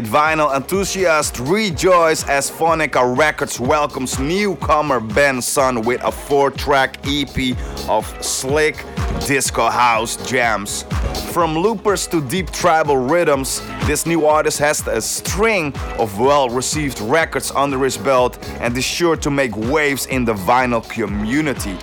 Vinyl 0.00 0.54
enthusiasts 0.56 1.38
rejoice 1.38 2.26
as 2.28 2.50
Phonica 2.50 3.16
Records 3.16 3.60
welcomes 3.60 4.18
newcomer 4.18 5.00
Ben 5.00 5.42
Sun 5.42 5.82
with 5.82 6.02
a 6.04 6.10
four 6.10 6.50
track 6.50 6.98
EP 7.04 7.56
of 7.88 8.06
slick 8.24 8.84
disco 9.26 9.68
house 9.68 10.16
jams. 10.28 10.84
From 11.32 11.58
loopers 11.58 12.06
to 12.06 12.20
deep 12.22 12.50
tribal 12.50 12.96
rhythms, 12.96 13.60
this 13.86 14.06
new 14.06 14.24
artist 14.24 14.58
has 14.60 14.86
a 14.86 15.02
string 15.02 15.74
of 15.98 16.18
well 16.18 16.48
received 16.48 17.00
records 17.00 17.50
under 17.50 17.82
his 17.84 17.98
belt 17.98 18.38
and 18.60 18.76
is 18.78 18.84
sure 18.84 19.16
to 19.16 19.30
make 19.30 19.54
waves 19.56 20.06
in 20.06 20.24
the 20.24 20.34
vinyl 20.34 20.88
community. 20.88 21.76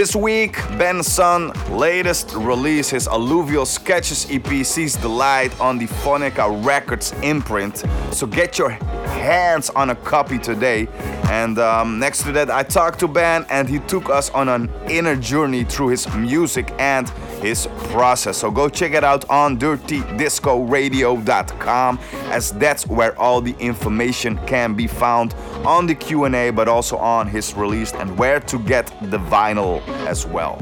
This 0.00 0.16
week, 0.16 0.56
Ben 0.78 1.02
Sun 1.02 1.52
latest 1.68 2.32
release, 2.34 2.88
his 2.88 3.06
Alluvial 3.06 3.66
Sketches 3.66 4.26
EP, 4.30 4.64
sees 4.64 4.96
the 4.96 5.08
light 5.08 5.60
on 5.60 5.76
the 5.76 5.88
Phonica 5.88 6.64
Records 6.64 7.12
imprint. 7.22 7.84
So 8.10 8.26
get 8.26 8.56
your 8.56 8.70
hands 8.70 9.68
on 9.68 9.90
a 9.90 9.94
copy 9.94 10.38
today. 10.38 10.88
And 11.24 11.58
um, 11.58 11.98
next 11.98 12.22
to 12.22 12.32
that, 12.32 12.50
I 12.50 12.62
talked 12.62 13.00
to 13.00 13.08
Ben 13.08 13.44
and 13.50 13.68
he 13.68 13.78
took 13.80 14.08
us 14.08 14.30
on 14.30 14.48
an 14.48 14.70
inner 14.88 15.16
journey 15.16 15.64
through 15.64 15.88
his 15.88 16.10
music 16.14 16.72
and 16.78 17.10
his 17.42 17.66
process. 17.90 18.38
So 18.38 18.50
go 18.50 18.70
check 18.70 18.92
it 18.92 19.04
out 19.04 19.28
on 19.28 19.58
dirtydiscoradio.com 19.58 21.98
as 22.30 22.52
that's 22.52 22.86
where 22.86 23.18
all 23.18 23.42
the 23.42 23.54
information 23.58 24.38
can 24.46 24.72
be 24.74 24.86
found 24.86 25.34
on 25.64 25.86
the 25.86 25.94
Q&A 25.94 26.50
but 26.50 26.68
also 26.68 26.96
on 26.96 27.28
his 27.28 27.54
release 27.54 27.89
and 28.00 28.16
where 28.18 28.40
to 28.40 28.58
get 28.58 28.86
the 29.10 29.18
vinyl 29.18 29.86
as 30.06 30.26
well. 30.26 30.58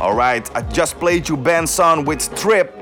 All 0.00 0.14
right, 0.14 0.48
I 0.56 0.62
just 0.62 0.98
played 0.98 1.28
you 1.28 1.36
Ben 1.36 1.66
Sun 1.66 2.04
with 2.04 2.34
Trip. 2.34 2.74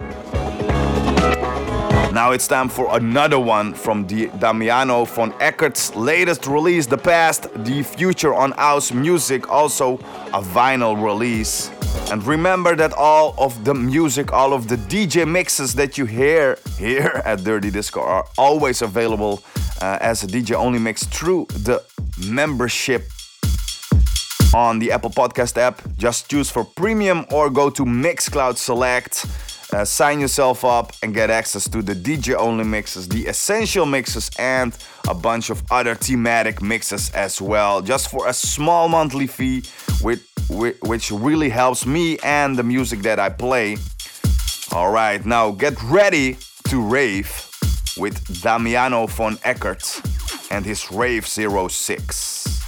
Now 2.12 2.31
it's 2.31 2.47
time 2.47 2.68
for 2.68 2.97
another 2.97 3.41
one 3.41 3.75
from 3.75 4.07
the 4.07 4.29
Damiano 4.39 5.05
von 5.05 5.33
Erckert's 5.41 5.97
latest 5.97 6.47
release, 6.47 6.87
The 6.87 6.97
Past, 6.97 7.49
The 7.64 7.83
Future 7.83 8.33
on 8.33 8.53
House 8.53 8.93
Music, 8.93 9.51
also 9.51 9.95
a 10.33 10.41
vinyl 10.41 10.95
release. 11.03 11.72
And 12.12 12.25
remember 12.25 12.77
that 12.77 12.93
all 12.93 13.35
of 13.39 13.64
the 13.64 13.75
music, 13.75 14.33
all 14.33 14.53
of 14.53 14.68
the 14.68 14.77
DJ 14.77 15.29
mixes 15.29 15.75
that 15.75 15.99
you 15.99 16.05
hear 16.05 16.59
here 16.79 17.20
at 17.25 17.43
Dirty 17.43 17.72
Disco 17.72 18.01
are 18.01 18.25
always 18.39 18.83
available 18.83 19.43
uh, 19.83 19.99
as 20.01 20.22
a 20.22 20.29
DJ 20.29 20.55
only 20.55 20.79
mix 20.79 21.05
through 21.05 21.47
the 21.51 21.83
membership 22.31 23.09
on 24.55 24.79
the 24.79 24.93
Apple 24.93 25.11
Podcast 25.11 25.59
app. 25.59 25.83
Just 25.99 26.31
choose 26.31 26.49
for 26.49 26.65
premium 26.65 27.27
or 27.33 27.51
go 27.51 27.69
to 27.71 27.85
Mixcloud 27.85 28.57
Select. 28.57 29.27
Uh, 29.73 29.85
sign 29.85 30.21
yourself 30.21 30.65
up 30.65 30.93
and 31.03 31.13
get 31.13 31.31
access 31.31 31.69
to 31.69 31.83
the 31.83 31.95
DJ 31.95 32.37
only 32.37 32.63
mixes, 32.63 33.09
the 33.09 33.27
essential 33.27 33.85
mixes, 33.85 34.31
and 34.39 34.79
a 35.09 35.15
bunch 35.15 35.51
of 35.51 35.61
other 35.73 35.97
thematic 35.97 36.63
mixes 36.63 37.11
as 37.11 37.43
well, 37.43 37.83
just 37.83 38.09
for 38.09 38.29
a 38.29 38.33
small 38.33 38.89
monthly 38.89 39.27
fee, 39.27 39.65
with, 40.01 40.25
with, 40.49 40.81
which 40.83 41.11
really 41.11 41.49
helps 41.49 41.85
me 41.85 42.17
and 42.23 42.57
the 42.57 42.63
music 42.63 43.01
that 43.01 43.19
I 43.19 43.31
play. 43.31 43.77
All 44.71 44.93
right, 44.93 45.25
now 45.27 45.51
get 45.51 45.75
ready 45.83 46.37
to 46.69 46.81
rave 46.81 47.51
with 47.97 48.43
Damiano 48.43 49.09
von 49.09 49.37
Erckert 49.39 50.51
and 50.53 50.65
his 50.65 50.93
Rave 50.93 51.27
06. 51.27 52.64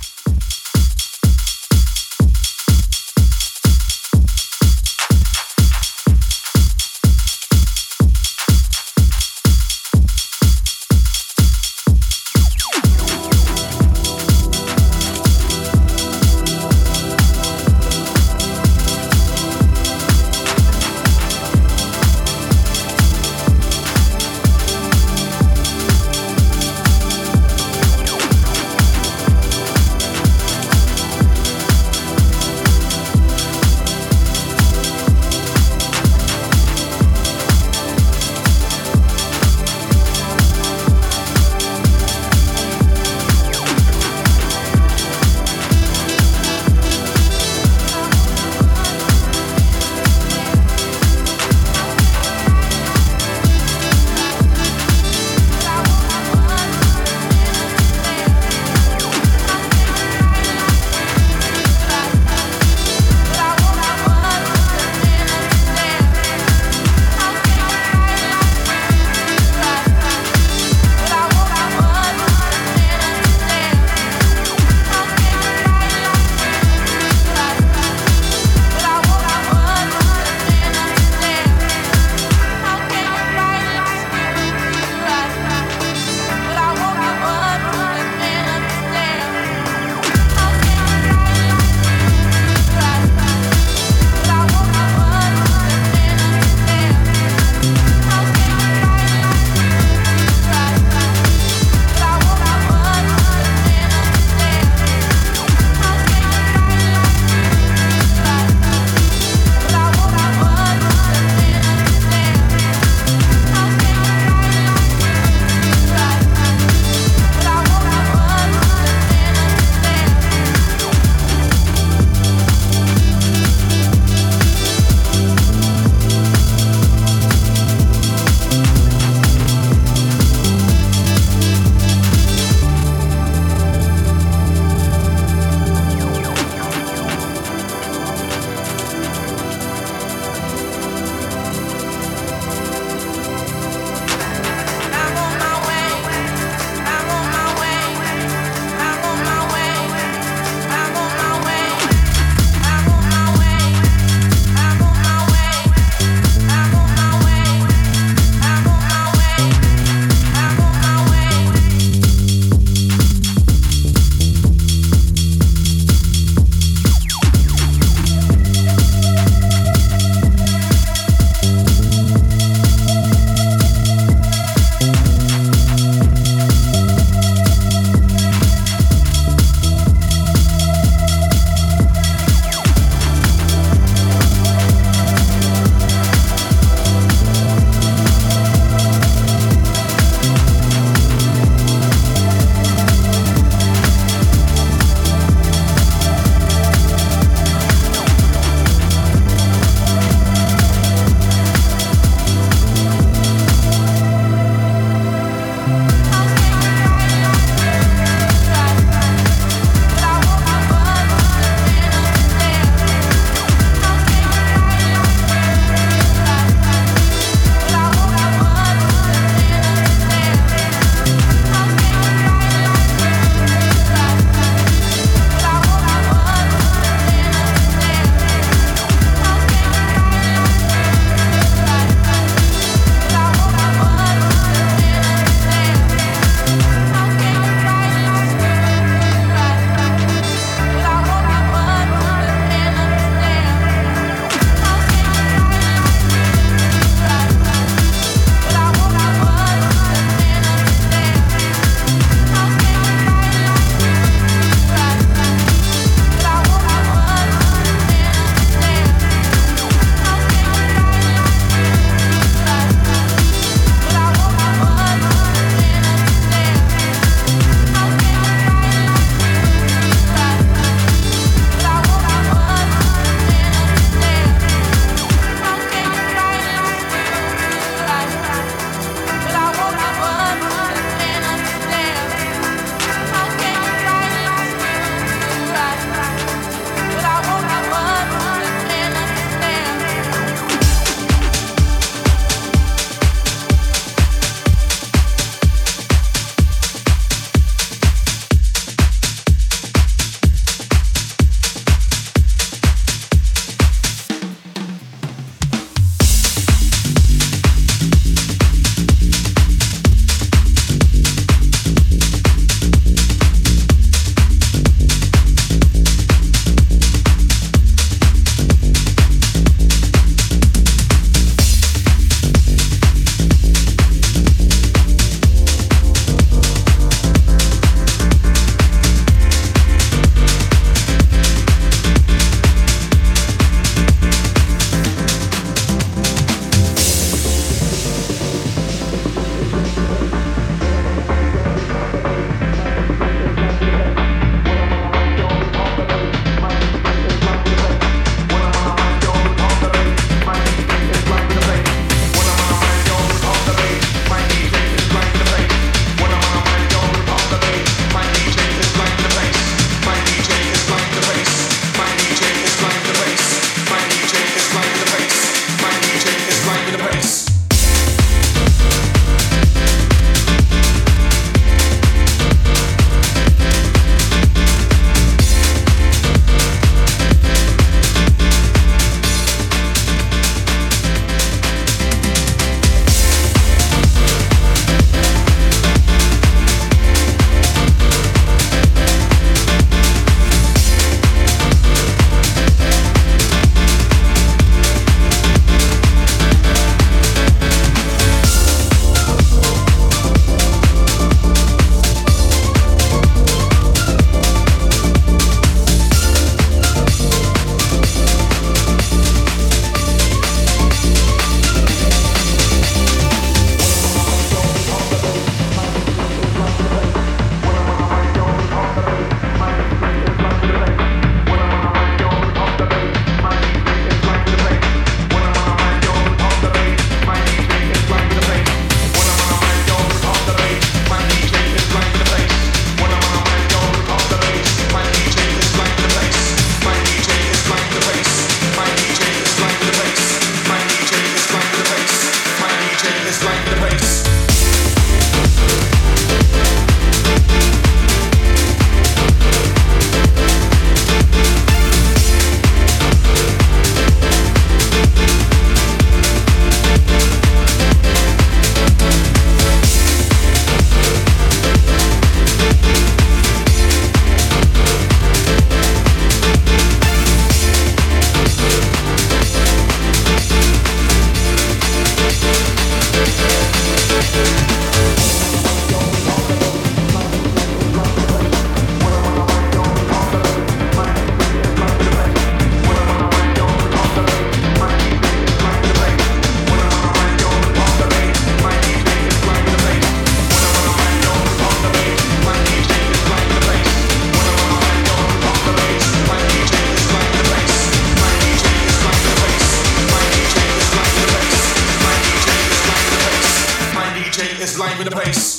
this 504.47 504.60
life 504.60 504.78
in 504.78 504.85
the 504.85 504.93
place. 504.93 505.36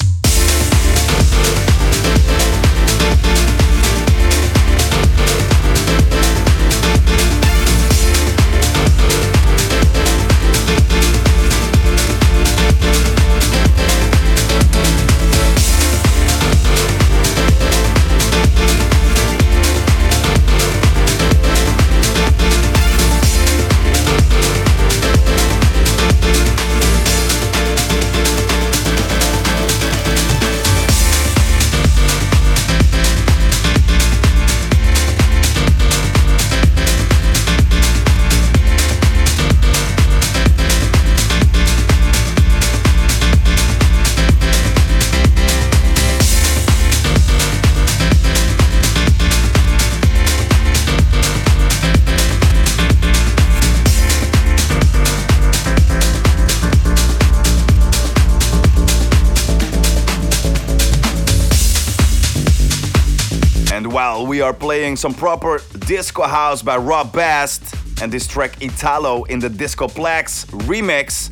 Some 64.98 65.14
proper 65.14 65.62
disco 65.86 66.24
house 66.24 66.64
by 66.64 66.76
Robbast 66.76 68.02
and 68.02 68.12
this 68.12 68.26
track 68.26 68.64
Italo 68.64 69.26
in 69.26 69.38
the 69.38 69.48
Discoplex 69.48 70.48
remix, 70.66 71.30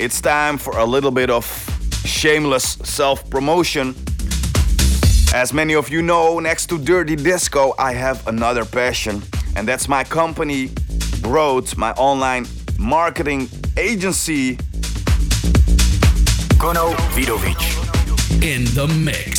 it's 0.00 0.20
time 0.20 0.56
for 0.56 0.78
a 0.78 0.84
little 0.84 1.10
bit 1.10 1.28
of 1.28 1.44
shameless 2.04 2.78
self 2.84 3.28
promotion. 3.28 3.96
As 5.34 5.52
many 5.52 5.74
of 5.74 5.88
you 5.88 6.00
know, 6.00 6.38
next 6.38 6.68
to 6.68 6.78
Dirty 6.78 7.16
Disco, 7.16 7.74
I 7.76 7.92
have 7.92 8.24
another 8.28 8.64
passion, 8.64 9.20
and 9.56 9.66
that's 9.66 9.88
my 9.88 10.04
company, 10.04 10.70
Broad, 11.20 11.76
my 11.76 11.90
online 11.94 12.46
marketing 12.78 13.48
agency. 13.76 14.58
Kono 16.60 16.94
Vidovic. 17.16 17.58
In 18.44 18.64
the 18.76 18.86
mix. 18.86 19.37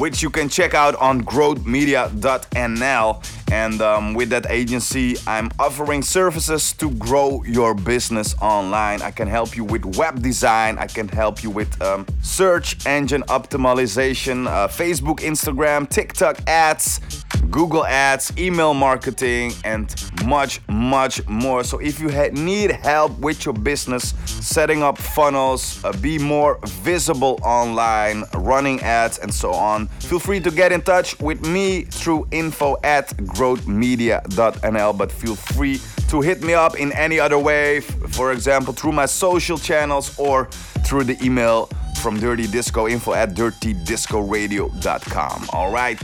Which 0.00 0.22
you 0.22 0.30
can 0.30 0.48
check 0.48 0.72
out 0.72 0.96
on 0.96 1.20
growthmedia.nl 1.20 3.22
and 3.52 3.82
um, 3.82 4.14
with 4.14 4.30
that 4.30 4.48
agency, 4.48 5.16
I'm 5.26 5.50
offering 5.58 6.02
services 6.02 6.72
to 6.74 6.90
grow 6.92 7.42
your 7.44 7.74
business 7.74 8.34
online. 8.40 9.02
I 9.02 9.10
can 9.10 9.26
help 9.26 9.56
you 9.56 9.64
with 9.64 9.84
web 9.96 10.22
design, 10.22 10.78
I 10.78 10.86
can 10.86 11.08
help 11.08 11.42
you 11.42 11.50
with 11.50 11.80
um, 11.82 12.06
search 12.22 12.86
engine 12.86 13.22
optimization, 13.24 14.46
uh, 14.46 14.68
Facebook, 14.68 15.18
Instagram, 15.18 15.88
TikTok 15.88 16.38
ads, 16.46 17.19
Google 17.50 17.84
ads, 17.86 18.32
email 18.38 18.74
marketing, 18.74 19.52
and 19.64 19.94
much, 20.24 20.60
much 20.68 21.26
more. 21.28 21.64
So 21.64 21.78
if 21.78 22.00
you 22.00 22.08
need 22.30 22.70
help 22.70 23.18
with 23.18 23.44
your 23.44 23.54
business, 23.54 24.14
setting 24.26 24.82
up 24.82 24.98
funnels, 24.98 25.82
uh, 25.84 25.92
be 26.00 26.18
more 26.18 26.58
visible 26.64 27.38
online, 27.42 28.24
running 28.34 28.80
ads, 28.80 29.18
and 29.18 29.32
so 29.32 29.52
on, 29.52 29.86
feel 30.00 30.18
free 30.18 30.40
to 30.40 30.50
get 30.50 30.72
in 30.72 30.82
touch 30.82 31.18
with 31.20 31.46
me 31.46 31.84
through 31.84 32.26
info 32.30 32.76
at 32.84 33.10
growthmedia.nl. 33.10 34.96
But 34.96 35.12
feel 35.12 35.36
free 35.36 35.80
to 36.08 36.20
hit 36.20 36.42
me 36.42 36.54
up 36.54 36.78
in 36.78 36.92
any 36.92 37.20
other 37.20 37.38
way, 37.38 37.80
for 37.80 38.32
example, 38.32 38.72
through 38.72 38.92
my 38.92 39.06
social 39.06 39.58
channels 39.58 40.18
or 40.18 40.46
through 40.84 41.04
the 41.04 41.22
email 41.24 41.68
from 42.00 42.18
Dirty 42.18 42.46
Disco 42.46 42.88
info 42.88 43.12
at 43.12 43.34
dirtydiscoradio.com. 43.34 45.48
All 45.52 45.70
right. 45.70 46.02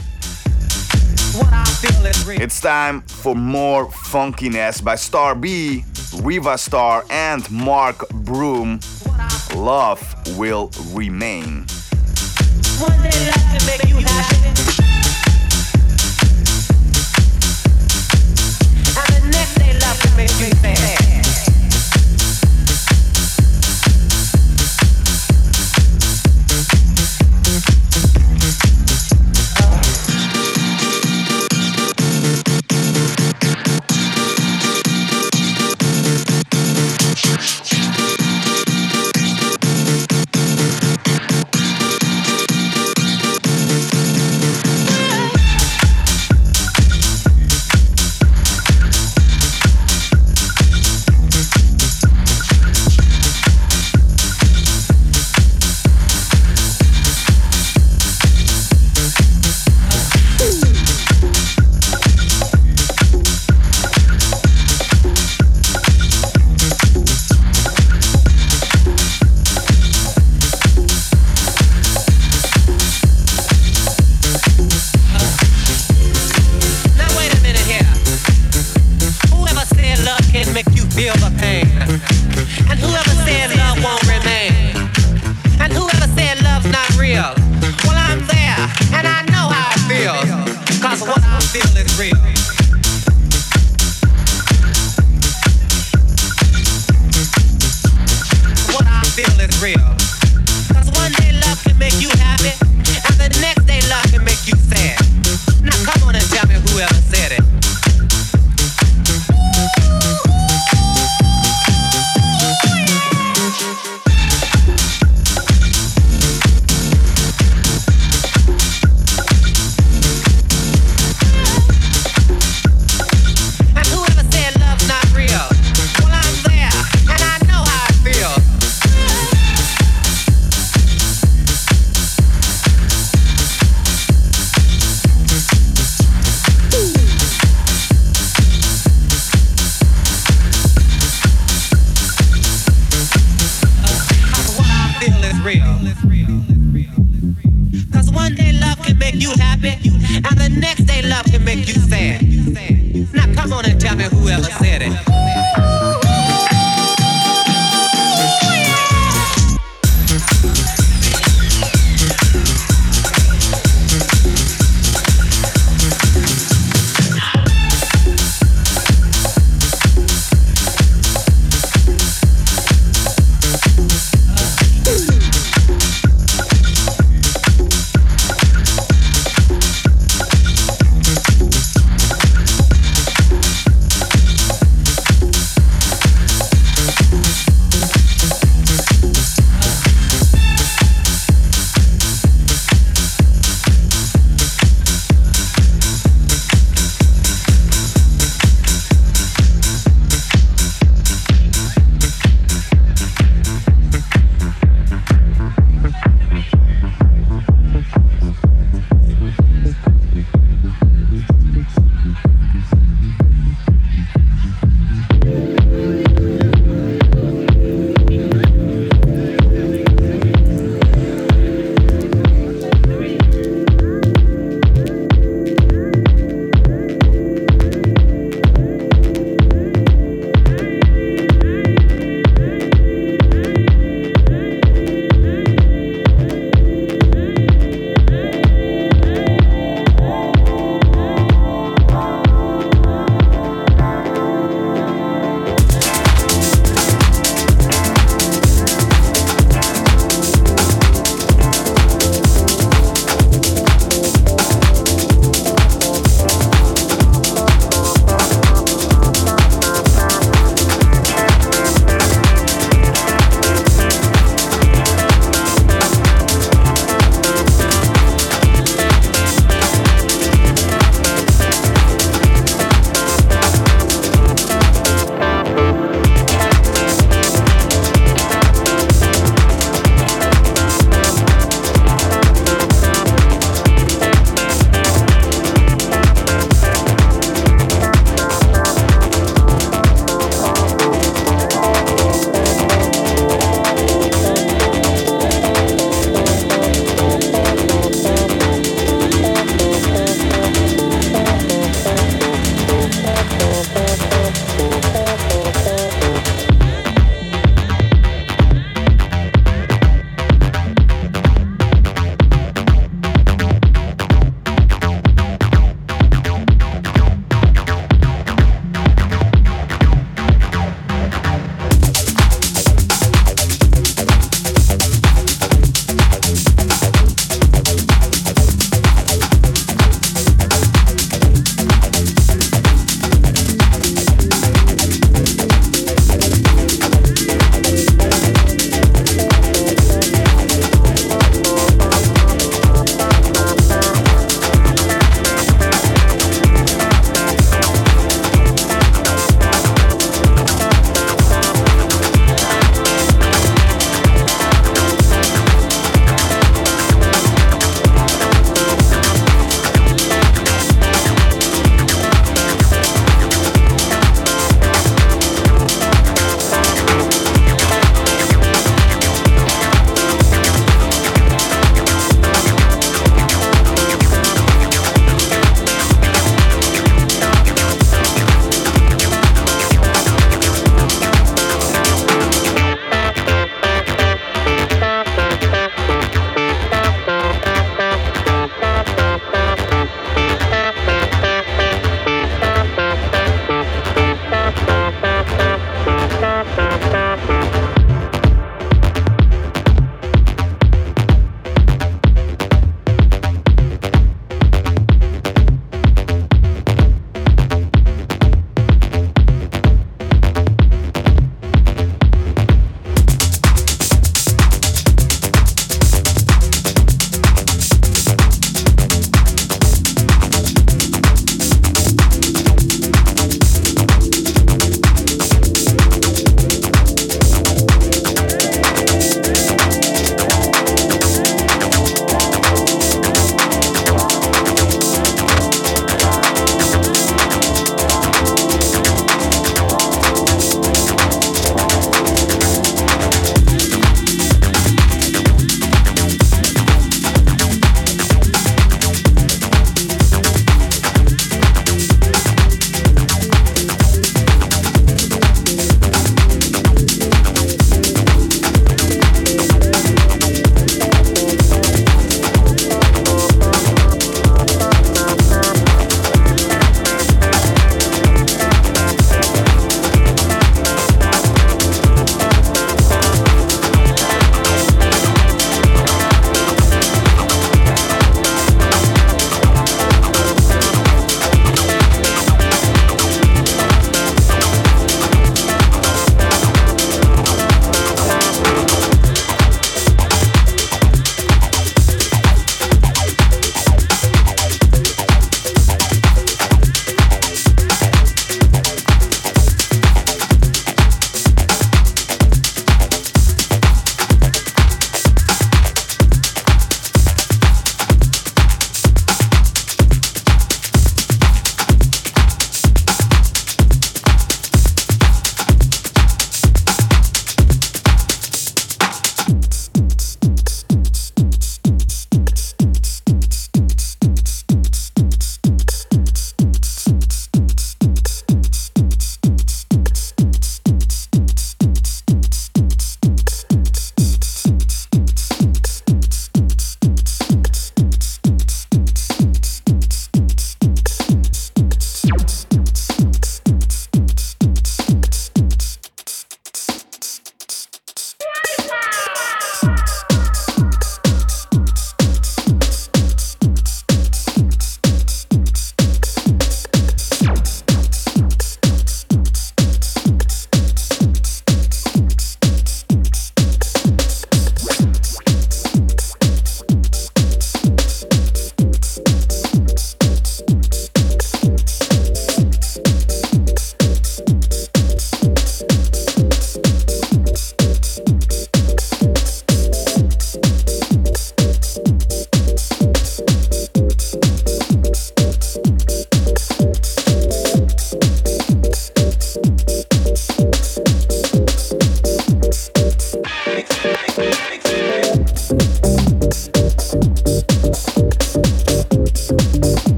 It's 2.41 2.59
time 2.61 3.01
for 3.01 3.35
more 3.35 3.87
funkiness 3.87 4.83
by 4.83 4.95
Star 4.95 5.35
B, 5.35 5.85
Riva 6.21 6.57
Starr, 6.57 7.05
and 7.09 7.49
Mark 7.51 8.07
Broom. 8.09 8.79
Love 9.55 10.01
will 10.37 10.71
remain. 10.93 11.65
One 12.79 13.07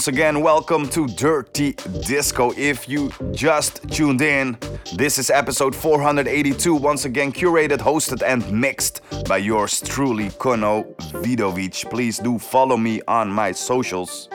sad. 0.00 0.14
again, 0.14 0.40
welcome 0.40 0.88
to 0.88 1.06
Dirty 1.06 1.72
Disco. 2.06 2.52
If 2.56 2.88
you 2.88 3.10
just 3.32 3.88
tuned 3.88 4.20
in, 4.20 4.58
this 4.96 5.18
is 5.18 5.30
episode 5.30 5.74
482, 5.74 6.74
once 6.74 7.04
again 7.04 7.32
curated, 7.32 7.78
hosted, 7.78 8.22
and 8.22 8.50
mixed 8.50 9.02
by 9.28 9.38
yours 9.38 9.80
truly, 9.80 10.30
Kono 10.30 10.94
Vidovic. 11.22 11.88
Please 11.90 12.18
do 12.18 12.38
follow 12.38 12.76
me 12.76 13.00
on 13.06 13.30
my 13.30 13.52
socials. 13.52 14.28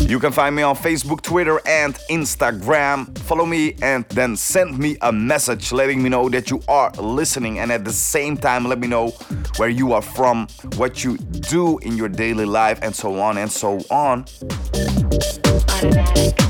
You 0.00 0.20
can 0.20 0.32
find 0.32 0.54
me 0.54 0.62
on 0.62 0.76
Facebook, 0.76 1.22
Twitter, 1.22 1.60
and 1.66 1.94
Instagram. 2.10 3.16
Follow 3.20 3.46
me 3.46 3.74
and 3.80 4.04
then 4.10 4.36
send 4.36 4.78
me 4.78 4.98
a 5.00 5.10
message 5.10 5.72
letting 5.72 6.02
me 6.02 6.10
know 6.10 6.28
that 6.28 6.50
you 6.50 6.62
are 6.68 6.90
listening, 6.92 7.58
and 7.58 7.72
at 7.72 7.84
the 7.84 7.92
same 7.92 8.36
time, 8.36 8.66
let 8.66 8.78
me 8.78 8.86
know 8.86 9.14
where 9.56 9.68
you 9.68 9.92
are 9.92 10.02
from, 10.02 10.48
what 10.76 11.04
you 11.04 11.16
do 11.16 11.78
in 11.78 11.96
your 11.96 12.08
daily 12.08 12.44
life, 12.44 12.78
and 12.82 12.94
so 12.94 13.20
on 13.20 13.38
and 13.38 13.50
so 13.50 13.80
on. 13.90 14.24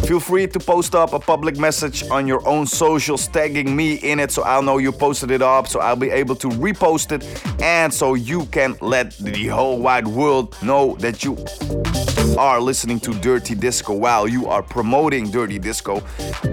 Feel 0.06 0.20
free 0.20 0.46
to 0.46 0.60
post 0.60 0.94
up 0.94 1.12
a 1.12 1.18
public 1.18 1.56
message 1.56 2.08
on 2.10 2.26
your 2.26 2.46
own 2.46 2.66
socials, 2.66 3.26
tagging 3.28 3.74
me 3.74 3.94
in 3.94 4.20
it 4.20 4.30
so 4.30 4.42
I'll 4.42 4.62
know 4.62 4.78
you 4.78 4.92
posted 4.92 5.30
it 5.30 5.42
up, 5.42 5.66
so 5.66 5.80
I'll 5.80 5.96
be 5.96 6.10
able 6.10 6.36
to 6.36 6.48
repost 6.48 7.10
it, 7.12 7.24
and 7.62 7.92
so 7.92 8.14
you 8.14 8.46
can 8.46 8.76
let 8.80 9.16
the 9.18 9.46
whole 9.48 9.78
wide 9.78 10.06
world 10.06 10.56
know 10.62 10.96
that 10.96 11.24
you 11.24 11.36
are 12.38 12.60
listening 12.60 12.98
to 13.00 13.12
Dirty 13.20 13.54
Disco 13.54 13.92
while 13.94 14.26
you 14.26 14.46
are 14.46 14.62
promoting 14.62 15.30
Dirty 15.30 15.58
Disco. 15.58 16.02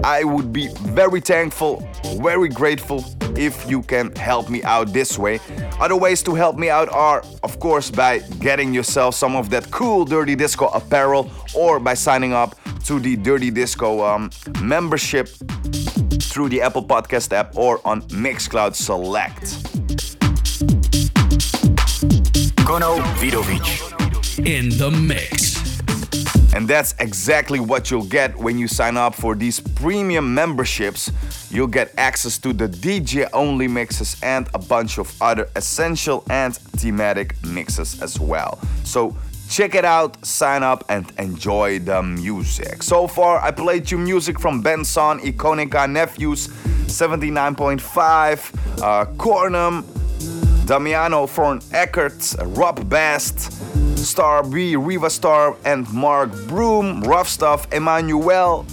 I 0.04 0.24
would 0.24 0.52
be 0.52 0.68
very 0.82 1.20
thankful, 1.20 1.88
very 2.20 2.48
grateful 2.48 3.04
if 3.36 3.68
you 3.68 3.82
can 3.82 4.14
help 4.16 4.50
me 4.50 4.62
out 4.62 4.92
this 4.92 5.18
way. 5.18 5.40
Other 5.80 5.96
ways 5.96 6.22
to 6.24 6.34
help 6.34 6.56
me 6.56 6.68
out 6.70 6.88
are, 6.90 7.24
of 7.42 7.58
course, 7.58 7.90
by 7.90 8.20
getting 8.40 8.74
yourself 8.74 9.14
some 9.14 9.34
of 9.34 9.50
that 9.50 9.70
cool 9.70 10.04
Dirty 10.04 10.34
Disco 10.34 10.66
apparel 10.68 11.30
or 11.54 11.80
by 11.80 11.94
signing 11.94 12.32
up 12.32 12.56
to 12.84 13.00
the 13.00 13.16
Dirty 13.16 13.50
Disco 13.50 14.04
um, 14.04 14.30
membership 14.60 15.28
through 16.20 16.48
the 16.48 16.60
Apple 16.62 16.84
Podcast 16.84 17.32
app 17.32 17.56
or 17.56 17.80
on 17.86 18.02
Mixcloud 18.02 18.74
Select. 18.74 19.42
Kono 22.64 23.00
Vidovic. 23.16 23.92
In 24.38 24.70
the 24.70 24.90
mix. 24.90 25.51
And 26.54 26.68
that's 26.68 26.94
exactly 26.98 27.60
what 27.60 27.90
you'll 27.90 28.04
get 28.04 28.36
when 28.36 28.58
you 28.58 28.68
sign 28.68 28.96
up 28.96 29.14
for 29.14 29.34
these 29.34 29.58
premium 29.58 30.34
memberships. 30.34 31.10
You'll 31.50 31.66
get 31.66 31.92
access 31.96 32.38
to 32.38 32.52
the 32.52 32.68
DJ 32.68 33.28
only 33.32 33.68
mixes 33.68 34.16
and 34.22 34.48
a 34.52 34.58
bunch 34.58 34.98
of 34.98 35.14
other 35.22 35.48
essential 35.56 36.24
and 36.28 36.54
thematic 36.54 37.42
mixes 37.44 38.02
as 38.02 38.20
well. 38.20 38.58
So 38.84 39.16
check 39.48 39.74
it 39.74 39.84
out, 39.84 40.24
sign 40.24 40.62
up, 40.62 40.84
and 40.88 41.10
enjoy 41.18 41.78
the 41.78 42.02
music. 42.02 42.82
So 42.82 43.06
far, 43.06 43.40
I 43.40 43.50
played 43.50 43.90
you 43.90 43.98
music 43.98 44.38
from 44.38 44.60
Benson, 44.60 45.20
Ikonika, 45.20 45.90
Nephews, 45.90 46.48
79.5, 46.48 48.82
uh, 48.82 49.06
Kornum, 49.16 49.84
Damiano 50.66 51.26
von 51.26 51.60
Erckert, 51.72 52.38
uh, 52.38 52.44
Robbast. 52.44 53.50
Star 54.02 54.42
B, 54.42 54.74
Riva 54.74 55.08
Starr, 55.08 55.56
and 55.64 55.90
Mark 55.92 56.30
Broom, 56.48 57.02
Ruff 57.02 57.28
Stuff, 57.28 57.72
Emmanuel. 57.72 58.66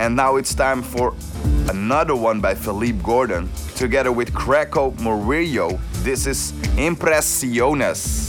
And 0.00 0.16
now 0.16 0.36
it's 0.36 0.54
time 0.54 0.82
for 0.82 1.14
another 1.68 2.16
one 2.16 2.40
by 2.40 2.54
Felipe 2.54 3.02
Gordon, 3.02 3.48
together 3.76 4.10
with 4.10 4.32
Greco 4.32 4.90
Murillo. 5.00 5.78
This 6.02 6.26
is 6.26 6.52
Impresiones. 6.76 8.28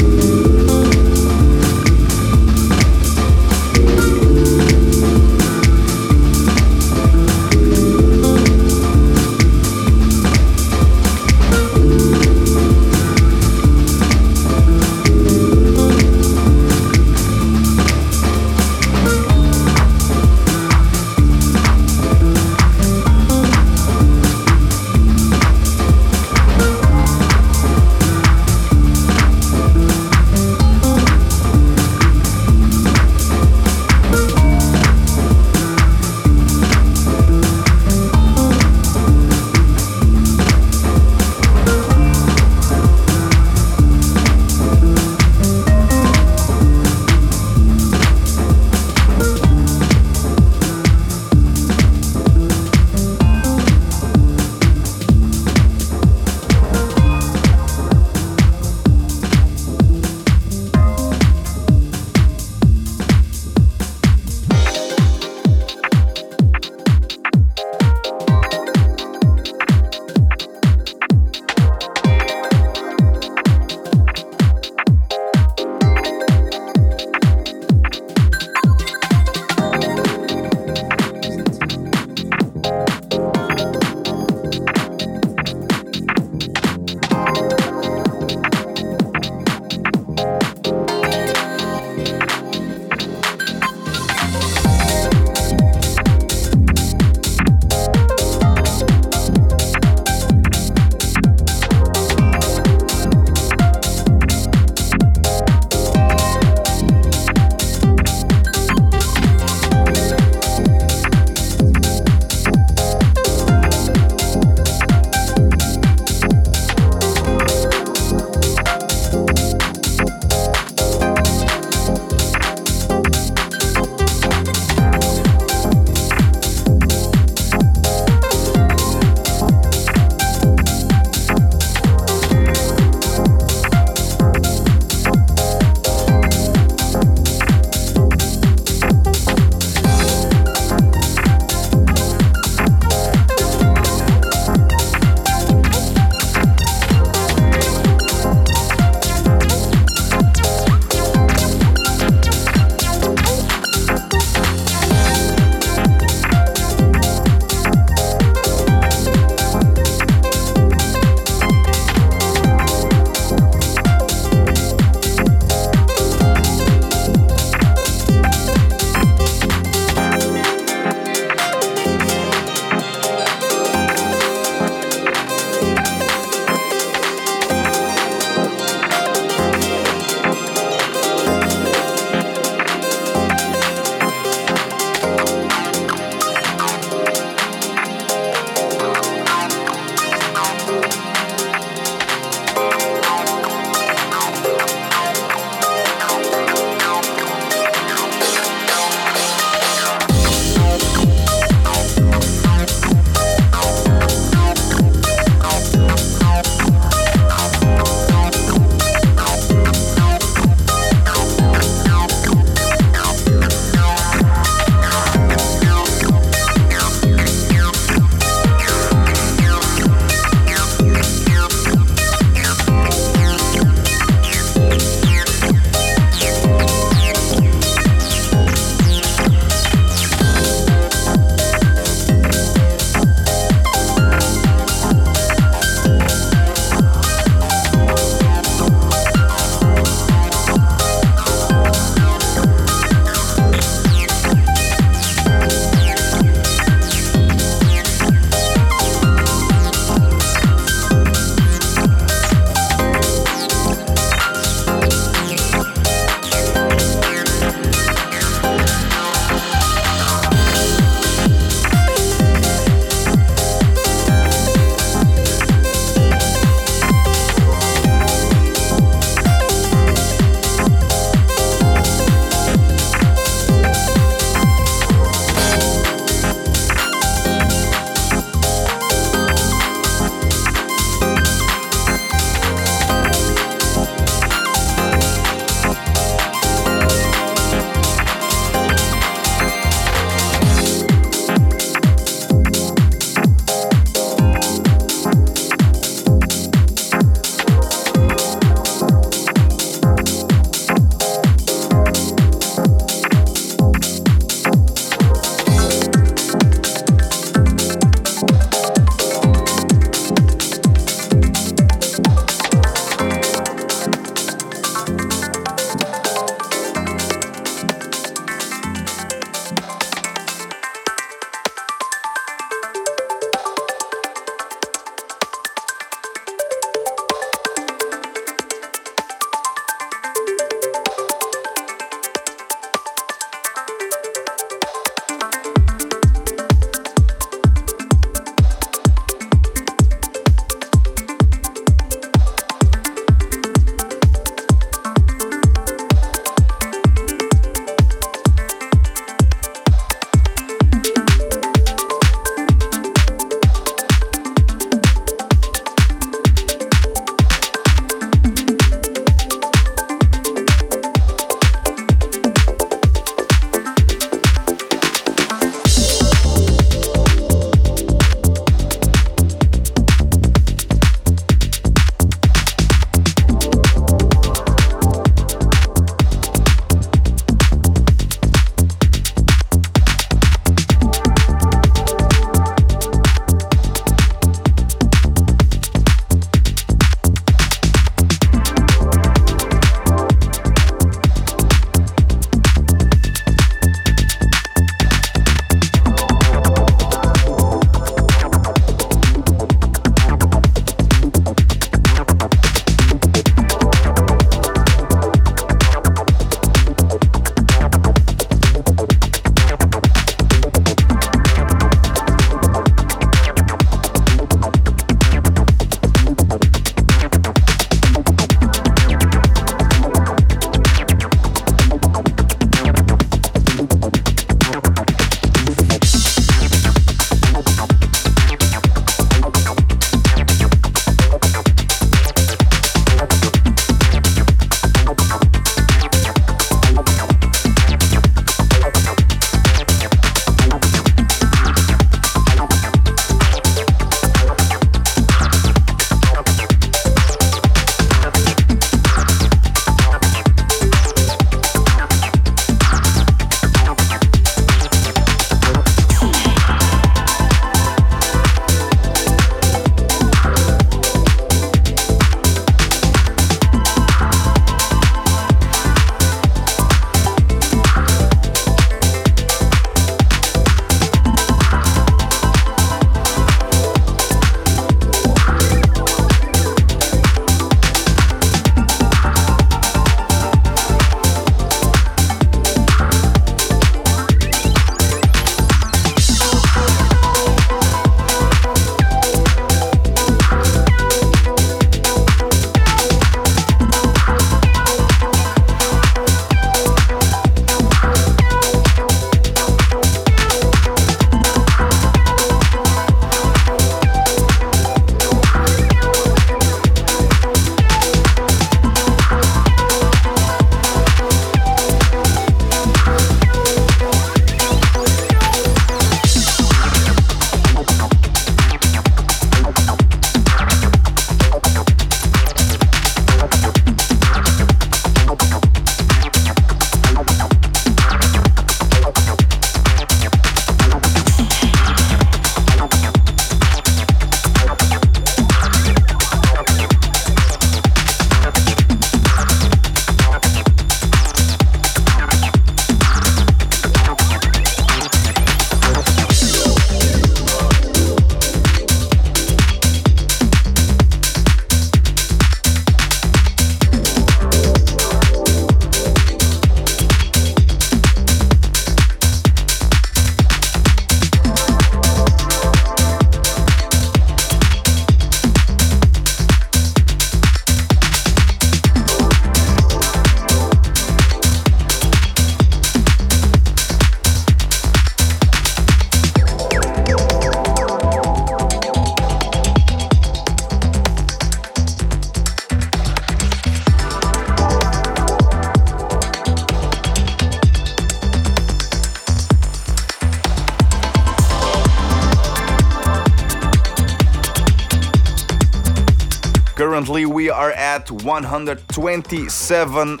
Are 597.40 597.52
at 597.52 597.90
127 597.90 600.00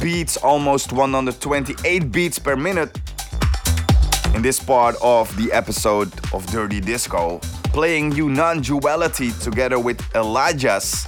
beats, 0.00 0.36
almost 0.38 0.92
128 0.92 2.10
beats 2.10 2.40
per 2.40 2.56
minute 2.56 3.00
in 4.34 4.42
this 4.42 4.58
part 4.58 4.96
of 5.00 5.32
the 5.36 5.52
episode 5.52 6.12
of 6.34 6.44
Dirty 6.46 6.80
Disco, 6.80 7.38
playing 7.66 8.10
you 8.10 8.26
Nonduality 8.26 9.40
together 9.44 9.78
with 9.78 10.04
Elias 10.16 11.06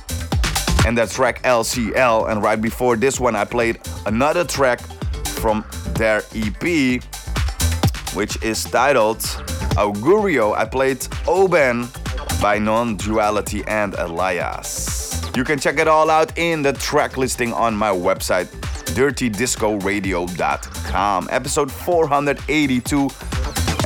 and 0.86 0.96
that 0.96 1.10
track 1.10 1.42
LCL. 1.42 2.30
And 2.30 2.40
right 2.40 2.62
before 2.62 2.94
this 2.94 3.18
one, 3.18 3.34
I 3.34 3.44
played 3.44 3.80
another 4.06 4.44
track 4.44 4.80
from 5.40 5.64
their 5.96 6.22
EP, 6.36 7.02
which 8.14 8.40
is 8.44 8.62
titled 8.62 9.18
Augurio. 9.76 10.56
I 10.56 10.64
played 10.64 11.04
Oben 11.26 11.88
by 12.44 12.58
Nonduality 12.58 13.64
and 13.66 13.94
Elias. 13.94 15.22
You 15.34 15.44
can 15.44 15.58
check 15.58 15.78
it 15.78 15.88
all 15.88 16.10
out 16.10 16.36
in 16.36 16.60
the 16.60 16.74
track 16.74 17.16
listing 17.16 17.54
on 17.54 17.74
my 17.74 17.88
website, 17.88 18.48
dirtydiscoradio.com. 18.92 21.28
Episode 21.30 21.72
482. 21.72 23.10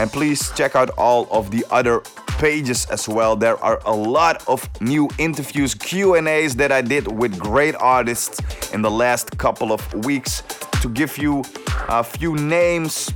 And 0.01 0.10
please 0.10 0.51
check 0.56 0.74
out 0.74 0.90
all 0.98 1.28
of 1.30 1.52
the 1.52 1.64
other 1.70 2.01
pages 2.40 2.86
as 2.86 3.09
well. 3.09 3.36
There 3.36 3.62
are 3.62 3.80
a 3.86 3.94
lot 3.94 4.43
of 4.48 4.68
new 4.80 5.09
interviews, 5.18 5.76
Q&As 5.76 6.56
that 6.56 6.72
I 6.72 6.82
did 6.82 7.06
with 7.06 7.39
great 7.39 7.76
artists 7.76 8.40
in 8.74 8.82
the 8.82 8.90
last 8.90 9.39
couple 9.39 9.70
of 9.70 10.05
weeks 10.05 10.43
to 10.82 10.89
give 10.89 11.16
you 11.16 11.44
a 11.89 12.02
few 12.02 12.35
names 12.35 13.12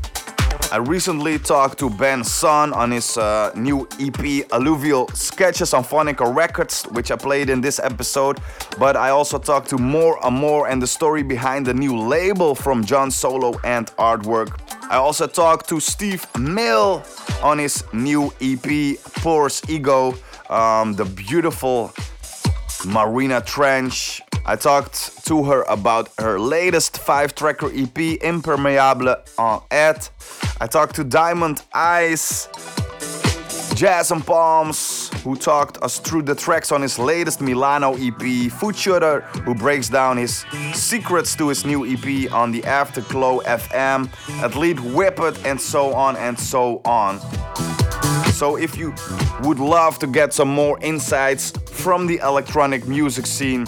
I 0.73 0.79
recently 0.79 1.39
talked 1.39 1.79
to 1.81 1.91
Ben 1.91 2.25
Sun 2.25 2.73
on 2.73 2.93
his 2.93 3.19
uh, 3.19 3.53
new 3.55 3.87
EP 4.01 4.51
Alluvial 4.53 5.07
Sketches 5.09 5.75
on 5.75 5.85
Phonica 5.85 6.35
Records, 6.35 6.85
which 6.93 7.11
I 7.11 7.17
played 7.17 7.51
in 7.51 7.61
this 7.61 7.79
episode. 7.79 8.41
But 8.79 8.97
I 8.97 9.11
also 9.11 9.39
talked 9.39 9.69
to 9.69 9.77
More 9.77 10.19
and 10.27 10.35
More 10.35 10.69
and 10.69 10.81
the 10.81 10.87
story 10.87 11.23
behind 11.23 11.67
the 11.67 11.75
new 11.75 11.99
label 11.99 12.55
from 12.55 12.87
John 12.87 13.11
Solo 13.11 13.53
and 13.65 13.89
artwork. 13.99 14.59
I 14.91 14.97
also 14.97 15.27
talked 15.27 15.69
to 15.69 15.79
Steve 15.79 16.27
Mill 16.39 17.05
on 17.43 17.59
his 17.59 17.85
new 17.93 18.33
EP 18.41 18.97
Pours 19.21 19.61
Ego, 19.69 20.15
um, 20.49 20.95
the 20.95 21.05
beautiful 21.05 21.93
Marina 22.87 23.41
Trench 23.41 24.23
I 24.45 24.57
talked 24.57 25.25
to 25.27 25.45
her 25.45 25.63
about 25.63 26.11
her 26.19 26.41
latest 26.41 26.99
five 26.99 27.33
tracker 27.33 27.71
EP, 27.73 27.97
Impermeable 28.23 29.15
en 29.39 29.61
Ed. 29.71 30.09
I 30.61 30.67
talked 30.67 30.97
to 30.97 31.05
Diamond 31.05 31.63
Eyes, 31.73 32.49
Jazz 33.77 34.11
and 34.11 34.27
Palms, 34.27 35.11
who 35.23 35.37
talked 35.37 35.79
us 35.79 36.01
through 36.01 36.23
the 36.23 36.35
tracks 36.35 36.73
on 36.73 36.83
his 36.83 36.99
latest 36.99 37.41
Milano 37.41 37.93
EP, 37.95 38.51
Footshooter, 38.51 39.23
who 39.45 39.55
breaks 39.55 39.89
down 39.89 40.17
his 40.17 40.45
secrets 40.75 41.37
to 41.37 41.49
his 41.49 41.65
new 41.65 41.87
EP 41.87 42.33
on 42.33 42.51
the 42.51 42.65
Afterglow 42.65 43.43
FM, 43.43 44.09
Athlete 44.43 44.79
Whippet, 44.79 45.45
and 45.45 45.61
so 45.61 45.95
on 45.95 46.17
and 46.17 46.39
so 46.39 46.83
on. 46.85 47.21
So 48.33 48.57
if 48.57 48.77
you 48.77 48.95
would 49.43 49.59
love 49.59 49.99
to 50.01 50.07
get 50.07 50.33
some 50.33 50.49
more 50.49 50.79
insights 50.81 51.51
from 51.67 52.07
the 52.07 52.19
electronic 52.19 52.87
music 52.87 53.27
scene, 53.27 53.67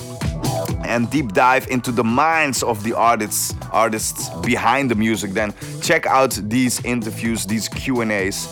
and 0.85 1.11
deep 1.11 1.33
dive 1.33 1.67
into 1.69 1.91
the 1.91 2.05
minds 2.05 2.63
of 2.63 2.85
the 2.85 2.93
artists 2.93 3.55
artists 3.73 4.29
behind 4.41 4.91
the 4.91 4.95
music 4.95 5.33
then 5.33 5.55
check 5.81 6.05
out 6.07 6.39
these 6.45 6.85
interviews 6.85 7.47
these 7.47 7.69
q&a's 7.69 8.47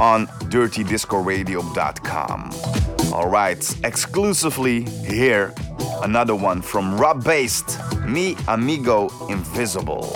on 0.00 0.26
dirtydiscoradio.com 0.48 2.50
all 3.12 3.28
right 3.28 3.76
exclusively 3.84 4.84
here 5.06 5.52
another 6.02 6.34
one 6.34 6.62
from 6.62 6.96
Robbast 6.96 8.06
mi 8.06 8.34
amigo 8.46 9.10
invisible 9.28 10.14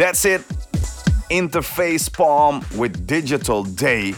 that's 0.00 0.24
it. 0.24 0.40
Interface 1.30 2.10
Palm 2.10 2.64
with 2.74 3.06
Digital 3.06 3.64
Day 3.64 4.14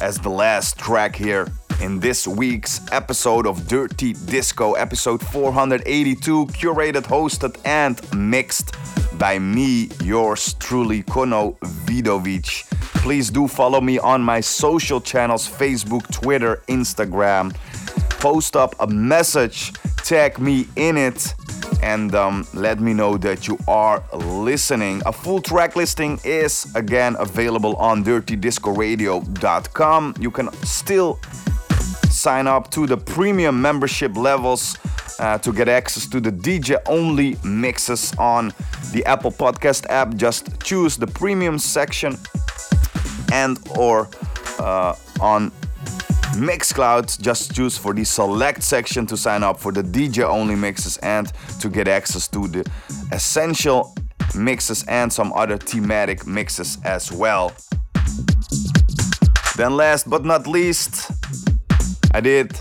as 0.00 0.16
the 0.20 0.28
last 0.28 0.78
track 0.78 1.16
here 1.16 1.48
in 1.80 1.98
this 1.98 2.28
week's 2.28 2.80
episode 2.92 3.44
of 3.44 3.66
Dirty 3.66 4.12
Disco, 4.12 4.74
episode 4.74 5.20
482, 5.26 6.46
curated, 6.46 7.02
hosted, 7.02 7.60
and 7.64 8.00
mixed 8.14 8.76
by 9.18 9.40
me, 9.40 9.88
yours 10.04 10.54
truly, 10.60 11.02
Kono 11.02 11.58
Vidovic. 11.84 12.70
Please 13.02 13.28
do 13.28 13.48
follow 13.48 13.80
me 13.80 13.98
on 13.98 14.22
my 14.22 14.40
social 14.40 15.00
channels 15.00 15.48
Facebook, 15.48 16.08
Twitter, 16.12 16.62
Instagram. 16.68 17.52
Post 18.20 18.54
up 18.54 18.76
a 18.78 18.86
message, 18.86 19.72
tag 19.96 20.38
me 20.38 20.68
in 20.76 20.96
it 20.96 21.34
and 21.84 22.14
um, 22.14 22.46
let 22.54 22.80
me 22.80 22.94
know 22.94 23.18
that 23.18 23.46
you 23.46 23.58
are 23.68 24.02
listening. 24.14 25.02
A 25.04 25.12
full 25.12 25.42
track 25.42 25.76
listing 25.76 26.18
is 26.24 26.66
again 26.74 27.14
available 27.18 27.76
on 27.76 28.02
dirtydiscoradio.com. 28.02 30.14
You 30.18 30.30
can 30.30 30.50
still 30.64 31.20
sign 32.08 32.46
up 32.46 32.70
to 32.70 32.86
the 32.86 32.96
premium 32.96 33.60
membership 33.60 34.16
levels 34.16 34.78
uh, 35.18 35.36
to 35.38 35.52
get 35.52 35.68
access 35.68 36.06
to 36.06 36.20
the 36.20 36.32
DJ 36.32 36.78
only 36.86 37.36
mixes 37.44 38.14
on 38.18 38.54
the 38.92 39.04
Apple 39.04 39.30
Podcast 39.30 39.84
app. 39.90 40.14
Just 40.14 40.58
choose 40.62 40.96
the 40.96 41.06
premium 41.06 41.58
section 41.58 42.16
and 43.30 43.58
or 43.76 44.08
uh, 44.58 44.94
on 45.20 45.52
Mixcloud, 46.34 47.20
just 47.20 47.54
choose 47.54 47.78
for 47.78 47.94
the 47.94 48.02
select 48.04 48.62
section 48.62 49.06
to 49.06 49.16
sign 49.16 49.42
up 49.44 49.58
for 49.58 49.70
the 49.70 49.82
DJ 49.82 50.24
only 50.24 50.56
mixes 50.56 50.96
and 50.98 51.32
to 51.60 51.68
get 51.68 51.86
access 51.86 52.26
to 52.28 52.48
the 52.48 52.68
essential 53.12 53.94
mixes 54.34 54.84
and 54.88 55.12
some 55.12 55.32
other 55.34 55.56
thematic 55.56 56.26
mixes 56.26 56.78
as 56.84 57.12
well. 57.12 57.52
Then 59.56 59.76
last 59.76 60.10
but 60.10 60.24
not 60.24 60.48
least, 60.48 61.12
I 62.12 62.20
did 62.20 62.60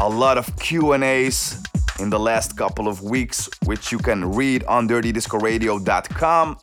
a 0.00 0.08
lot 0.08 0.36
of 0.36 0.54
Q&As 0.58 1.62
in 2.00 2.10
the 2.10 2.18
last 2.18 2.56
couple 2.58 2.88
of 2.88 3.02
weeks 3.02 3.48
which 3.64 3.90
you 3.90 3.98
can 3.98 4.32
read 4.32 4.64
on 4.64 4.86
dirtydiscoradio.com 4.86 6.58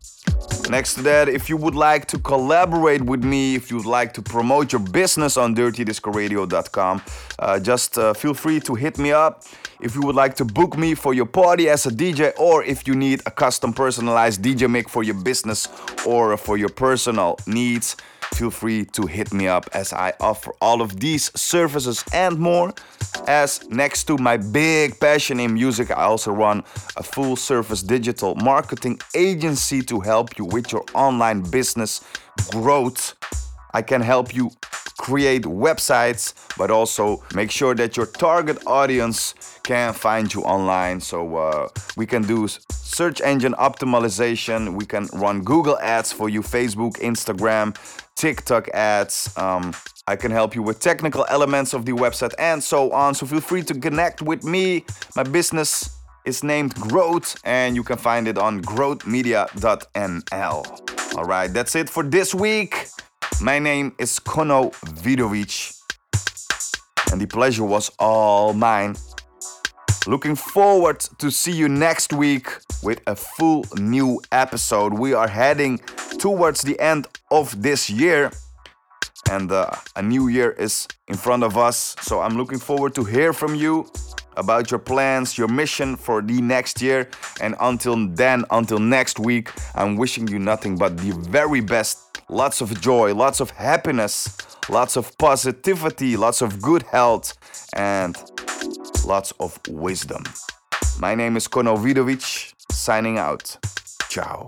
Next 0.70 0.94
to 0.94 1.02
that, 1.02 1.28
if 1.28 1.50
you 1.50 1.58
would 1.58 1.76
like 1.76 2.06
to 2.08 2.18
collaborate 2.18 3.02
with 3.02 3.24
me, 3.24 3.56
if 3.56 3.70
you'd 3.70 3.86
like 3.86 4.14
to 4.14 4.22
promote 4.22 4.72
your 4.72 4.80
business 4.80 5.36
on 5.36 5.54
dirtydiscoradio.com, 5.54 7.02
uh, 7.40 7.60
just 7.60 7.98
uh, 7.98 8.14
feel 8.14 8.34
free 8.34 8.60
to 8.62 8.76
hit 8.76 8.98
me 8.98 9.12
up. 9.12 9.44
If 9.82 9.96
you 9.96 10.02
would 10.02 10.16
like 10.16 10.36
to 10.36 10.46
book 10.46 10.78
me 10.78 10.96
for 10.96 11.14
your 11.14 11.26
party 11.26 11.68
as 11.68 11.86
a 11.86 11.90
DJ, 11.90 12.32
or 12.40 12.64
if 12.64 12.88
you 12.88 12.96
need 12.96 13.22
a 13.26 13.32
custom 13.32 13.74
personalized 13.74 14.42
DJ 14.42 14.70
mix 14.70 14.92
for 14.92 15.04
your 15.04 15.16
business 15.16 15.68
or 16.06 16.38
for 16.38 16.58
your 16.58 16.70
personal 16.70 17.38
needs, 17.48 17.98
feel 18.36 18.52
free 18.52 18.86
to 18.86 19.06
hit 19.06 19.34
me 19.34 19.48
up 19.48 19.70
as 19.74 19.94
I 19.94 20.14
offer 20.20 20.52
all 20.62 20.82
of 20.82 21.00
these 21.00 21.32
services 21.40 22.04
and 22.14 22.40
more. 22.40 22.74
As 23.28 23.68
next 23.70 24.06
to 24.06 24.18
my 24.18 24.38
big 24.38 25.00
passion 25.00 25.40
in 25.40 25.54
music, 25.54 25.92
I 25.92 26.04
also 26.04 26.32
run 26.32 26.64
a 26.96 27.04
full 27.04 27.36
service 27.36 27.84
digital 27.84 28.36
marketing 28.36 29.00
agency 29.16 29.82
to 29.84 30.00
help 30.00 30.38
you 30.38 30.46
with 30.46 30.72
your 30.72 30.86
online 30.94 31.42
business 31.42 32.02
growth. 32.50 33.16
I 33.74 33.82
can 33.82 34.02
help 34.02 34.36
you 34.36 34.52
create 34.98 35.44
websites, 35.44 36.34
but 36.58 36.70
also 36.70 37.24
make 37.34 37.50
sure 37.52 37.74
that 37.76 37.98
your 37.98 38.06
target 38.06 38.58
audience 38.68 39.34
can 39.64 39.94
find 39.94 40.34
you 40.34 40.42
online. 40.44 41.00
So 41.00 41.36
uh, 41.36 41.70
we 41.98 42.06
can 42.06 42.22
do 42.22 42.48
search 42.48 43.22
engine 43.22 43.54
optimization, 43.54 44.76
we 44.76 44.86
can 44.86 45.08
run 45.14 45.42
Google 45.44 45.78
ads 45.80 46.12
for 46.12 46.30
you, 46.30 46.42
Facebook, 46.42 47.00
Instagram, 47.00 47.76
TikTok 48.22 48.70
ads. 48.76 49.36
Um, 49.36 49.74
I 50.06 50.16
can 50.16 50.30
help 50.30 50.54
you 50.54 50.62
with 50.62 50.80
technical 50.80 51.26
elements 51.28 51.74
of 51.74 51.88
the 51.88 51.94
website 51.94 52.36
and 52.38 52.64
so 52.64 52.92
on. 52.92 53.16
So 53.16 53.26
feel 53.26 53.42
free 53.42 53.64
to 53.64 53.74
connect 53.74 54.22
with 54.22 54.44
me. 54.44 54.86
My 55.16 55.24
business 55.24 55.98
is 56.24 56.44
named 56.44 56.76
Growth 56.76 57.36
and 57.46 57.76
you 57.76 57.84
can 57.84 57.98
find 57.98 58.28
it 58.28 58.38
on 58.38 58.62
growthmedia.nl. 58.62 61.18
All 61.18 61.26
right, 61.26 61.52
that's 61.52 61.76
it 61.76 61.90
for 61.90 62.04
this 62.04 62.36
week. 62.36 62.86
My 63.42 63.58
name 63.58 63.96
is 63.98 64.20
Kono 64.20 64.72
Vidovic, 65.02 65.82
and 67.12 67.20
the 67.20 67.26
pleasure 67.26 67.64
was 67.64 67.90
all 67.98 68.54
mine. 68.54 68.96
Looking 70.08 70.36
forward 70.36 71.00
to 71.20 71.30
see 71.30 71.52
you 71.52 71.70
next 71.70 72.12
week 72.12 72.48
with 72.82 73.02
a 73.06 73.16
full 73.16 73.66
new 73.78 74.20
episode. 74.32 74.94
We 74.94 75.14
are 75.14 75.28
heading 75.28 75.80
towards 76.18 76.64
the 76.64 76.80
end 76.80 77.08
of 77.30 77.62
this 77.62 77.88
year 77.88 78.32
and 79.30 79.52
uh, 79.52 79.70
a 79.96 80.02
new 80.02 80.28
year 80.28 80.52
is 80.52 80.88
in 81.08 81.18
front 81.18 81.44
of 81.44 81.56
us. 81.56 81.96
So 82.02 82.20
I'm 82.20 82.36
looking 82.36 82.58
forward 82.58 82.96
to 82.96 83.04
hear 83.04 83.32
from 83.32 83.54
you 83.54 83.92
about 84.38 84.72
your 84.72 84.80
plans, 84.80 85.38
your 85.38 85.48
mission 85.48 85.96
for 85.96 86.24
the 86.24 86.42
next 86.42 86.82
year. 86.82 87.08
And 87.40 87.56
until 87.60 88.08
then, 88.08 88.44
until 88.50 88.80
next 88.80 89.20
week, 89.20 89.52
I'm 89.76 89.98
wishing 89.98 90.28
you 90.28 90.40
nothing 90.40 90.78
but 90.78 90.98
the 90.98 91.12
very 91.12 91.62
best. 91.62 92.00
Lots 92.28 92.62
of 92.62 92.80
joy, 92.82 93.14
lots 93.14 93.42
of 93.42 93.50
happiness, 93.52 94.38
lots 94.70 94.96
of 94.96 95.18
positivity, 95.18 96.16
lots 96.16 96.42
of 96.42 96.62
good 96.62 96.84
health, 96.84 97.38
and 97.74 98.16
lots 99.06 99.32
of 99.40 99.60
wisdom. 99.68 100.24
My 101.00 101.16
name 101.16 101.38
is 101.38 101.48
Kono 101.48 101.78
Vidovic, 101.78 102.54
signing 102.72 103.18
out. 103.18 103.58
Ciao. 104.10 104.46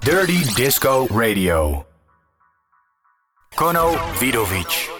Dirty 0.00 0.42
Disco 0.56 1.06
Radio. 1.08 1.86
Kono 3.56 3.94
Vidovic. 4.18 4.91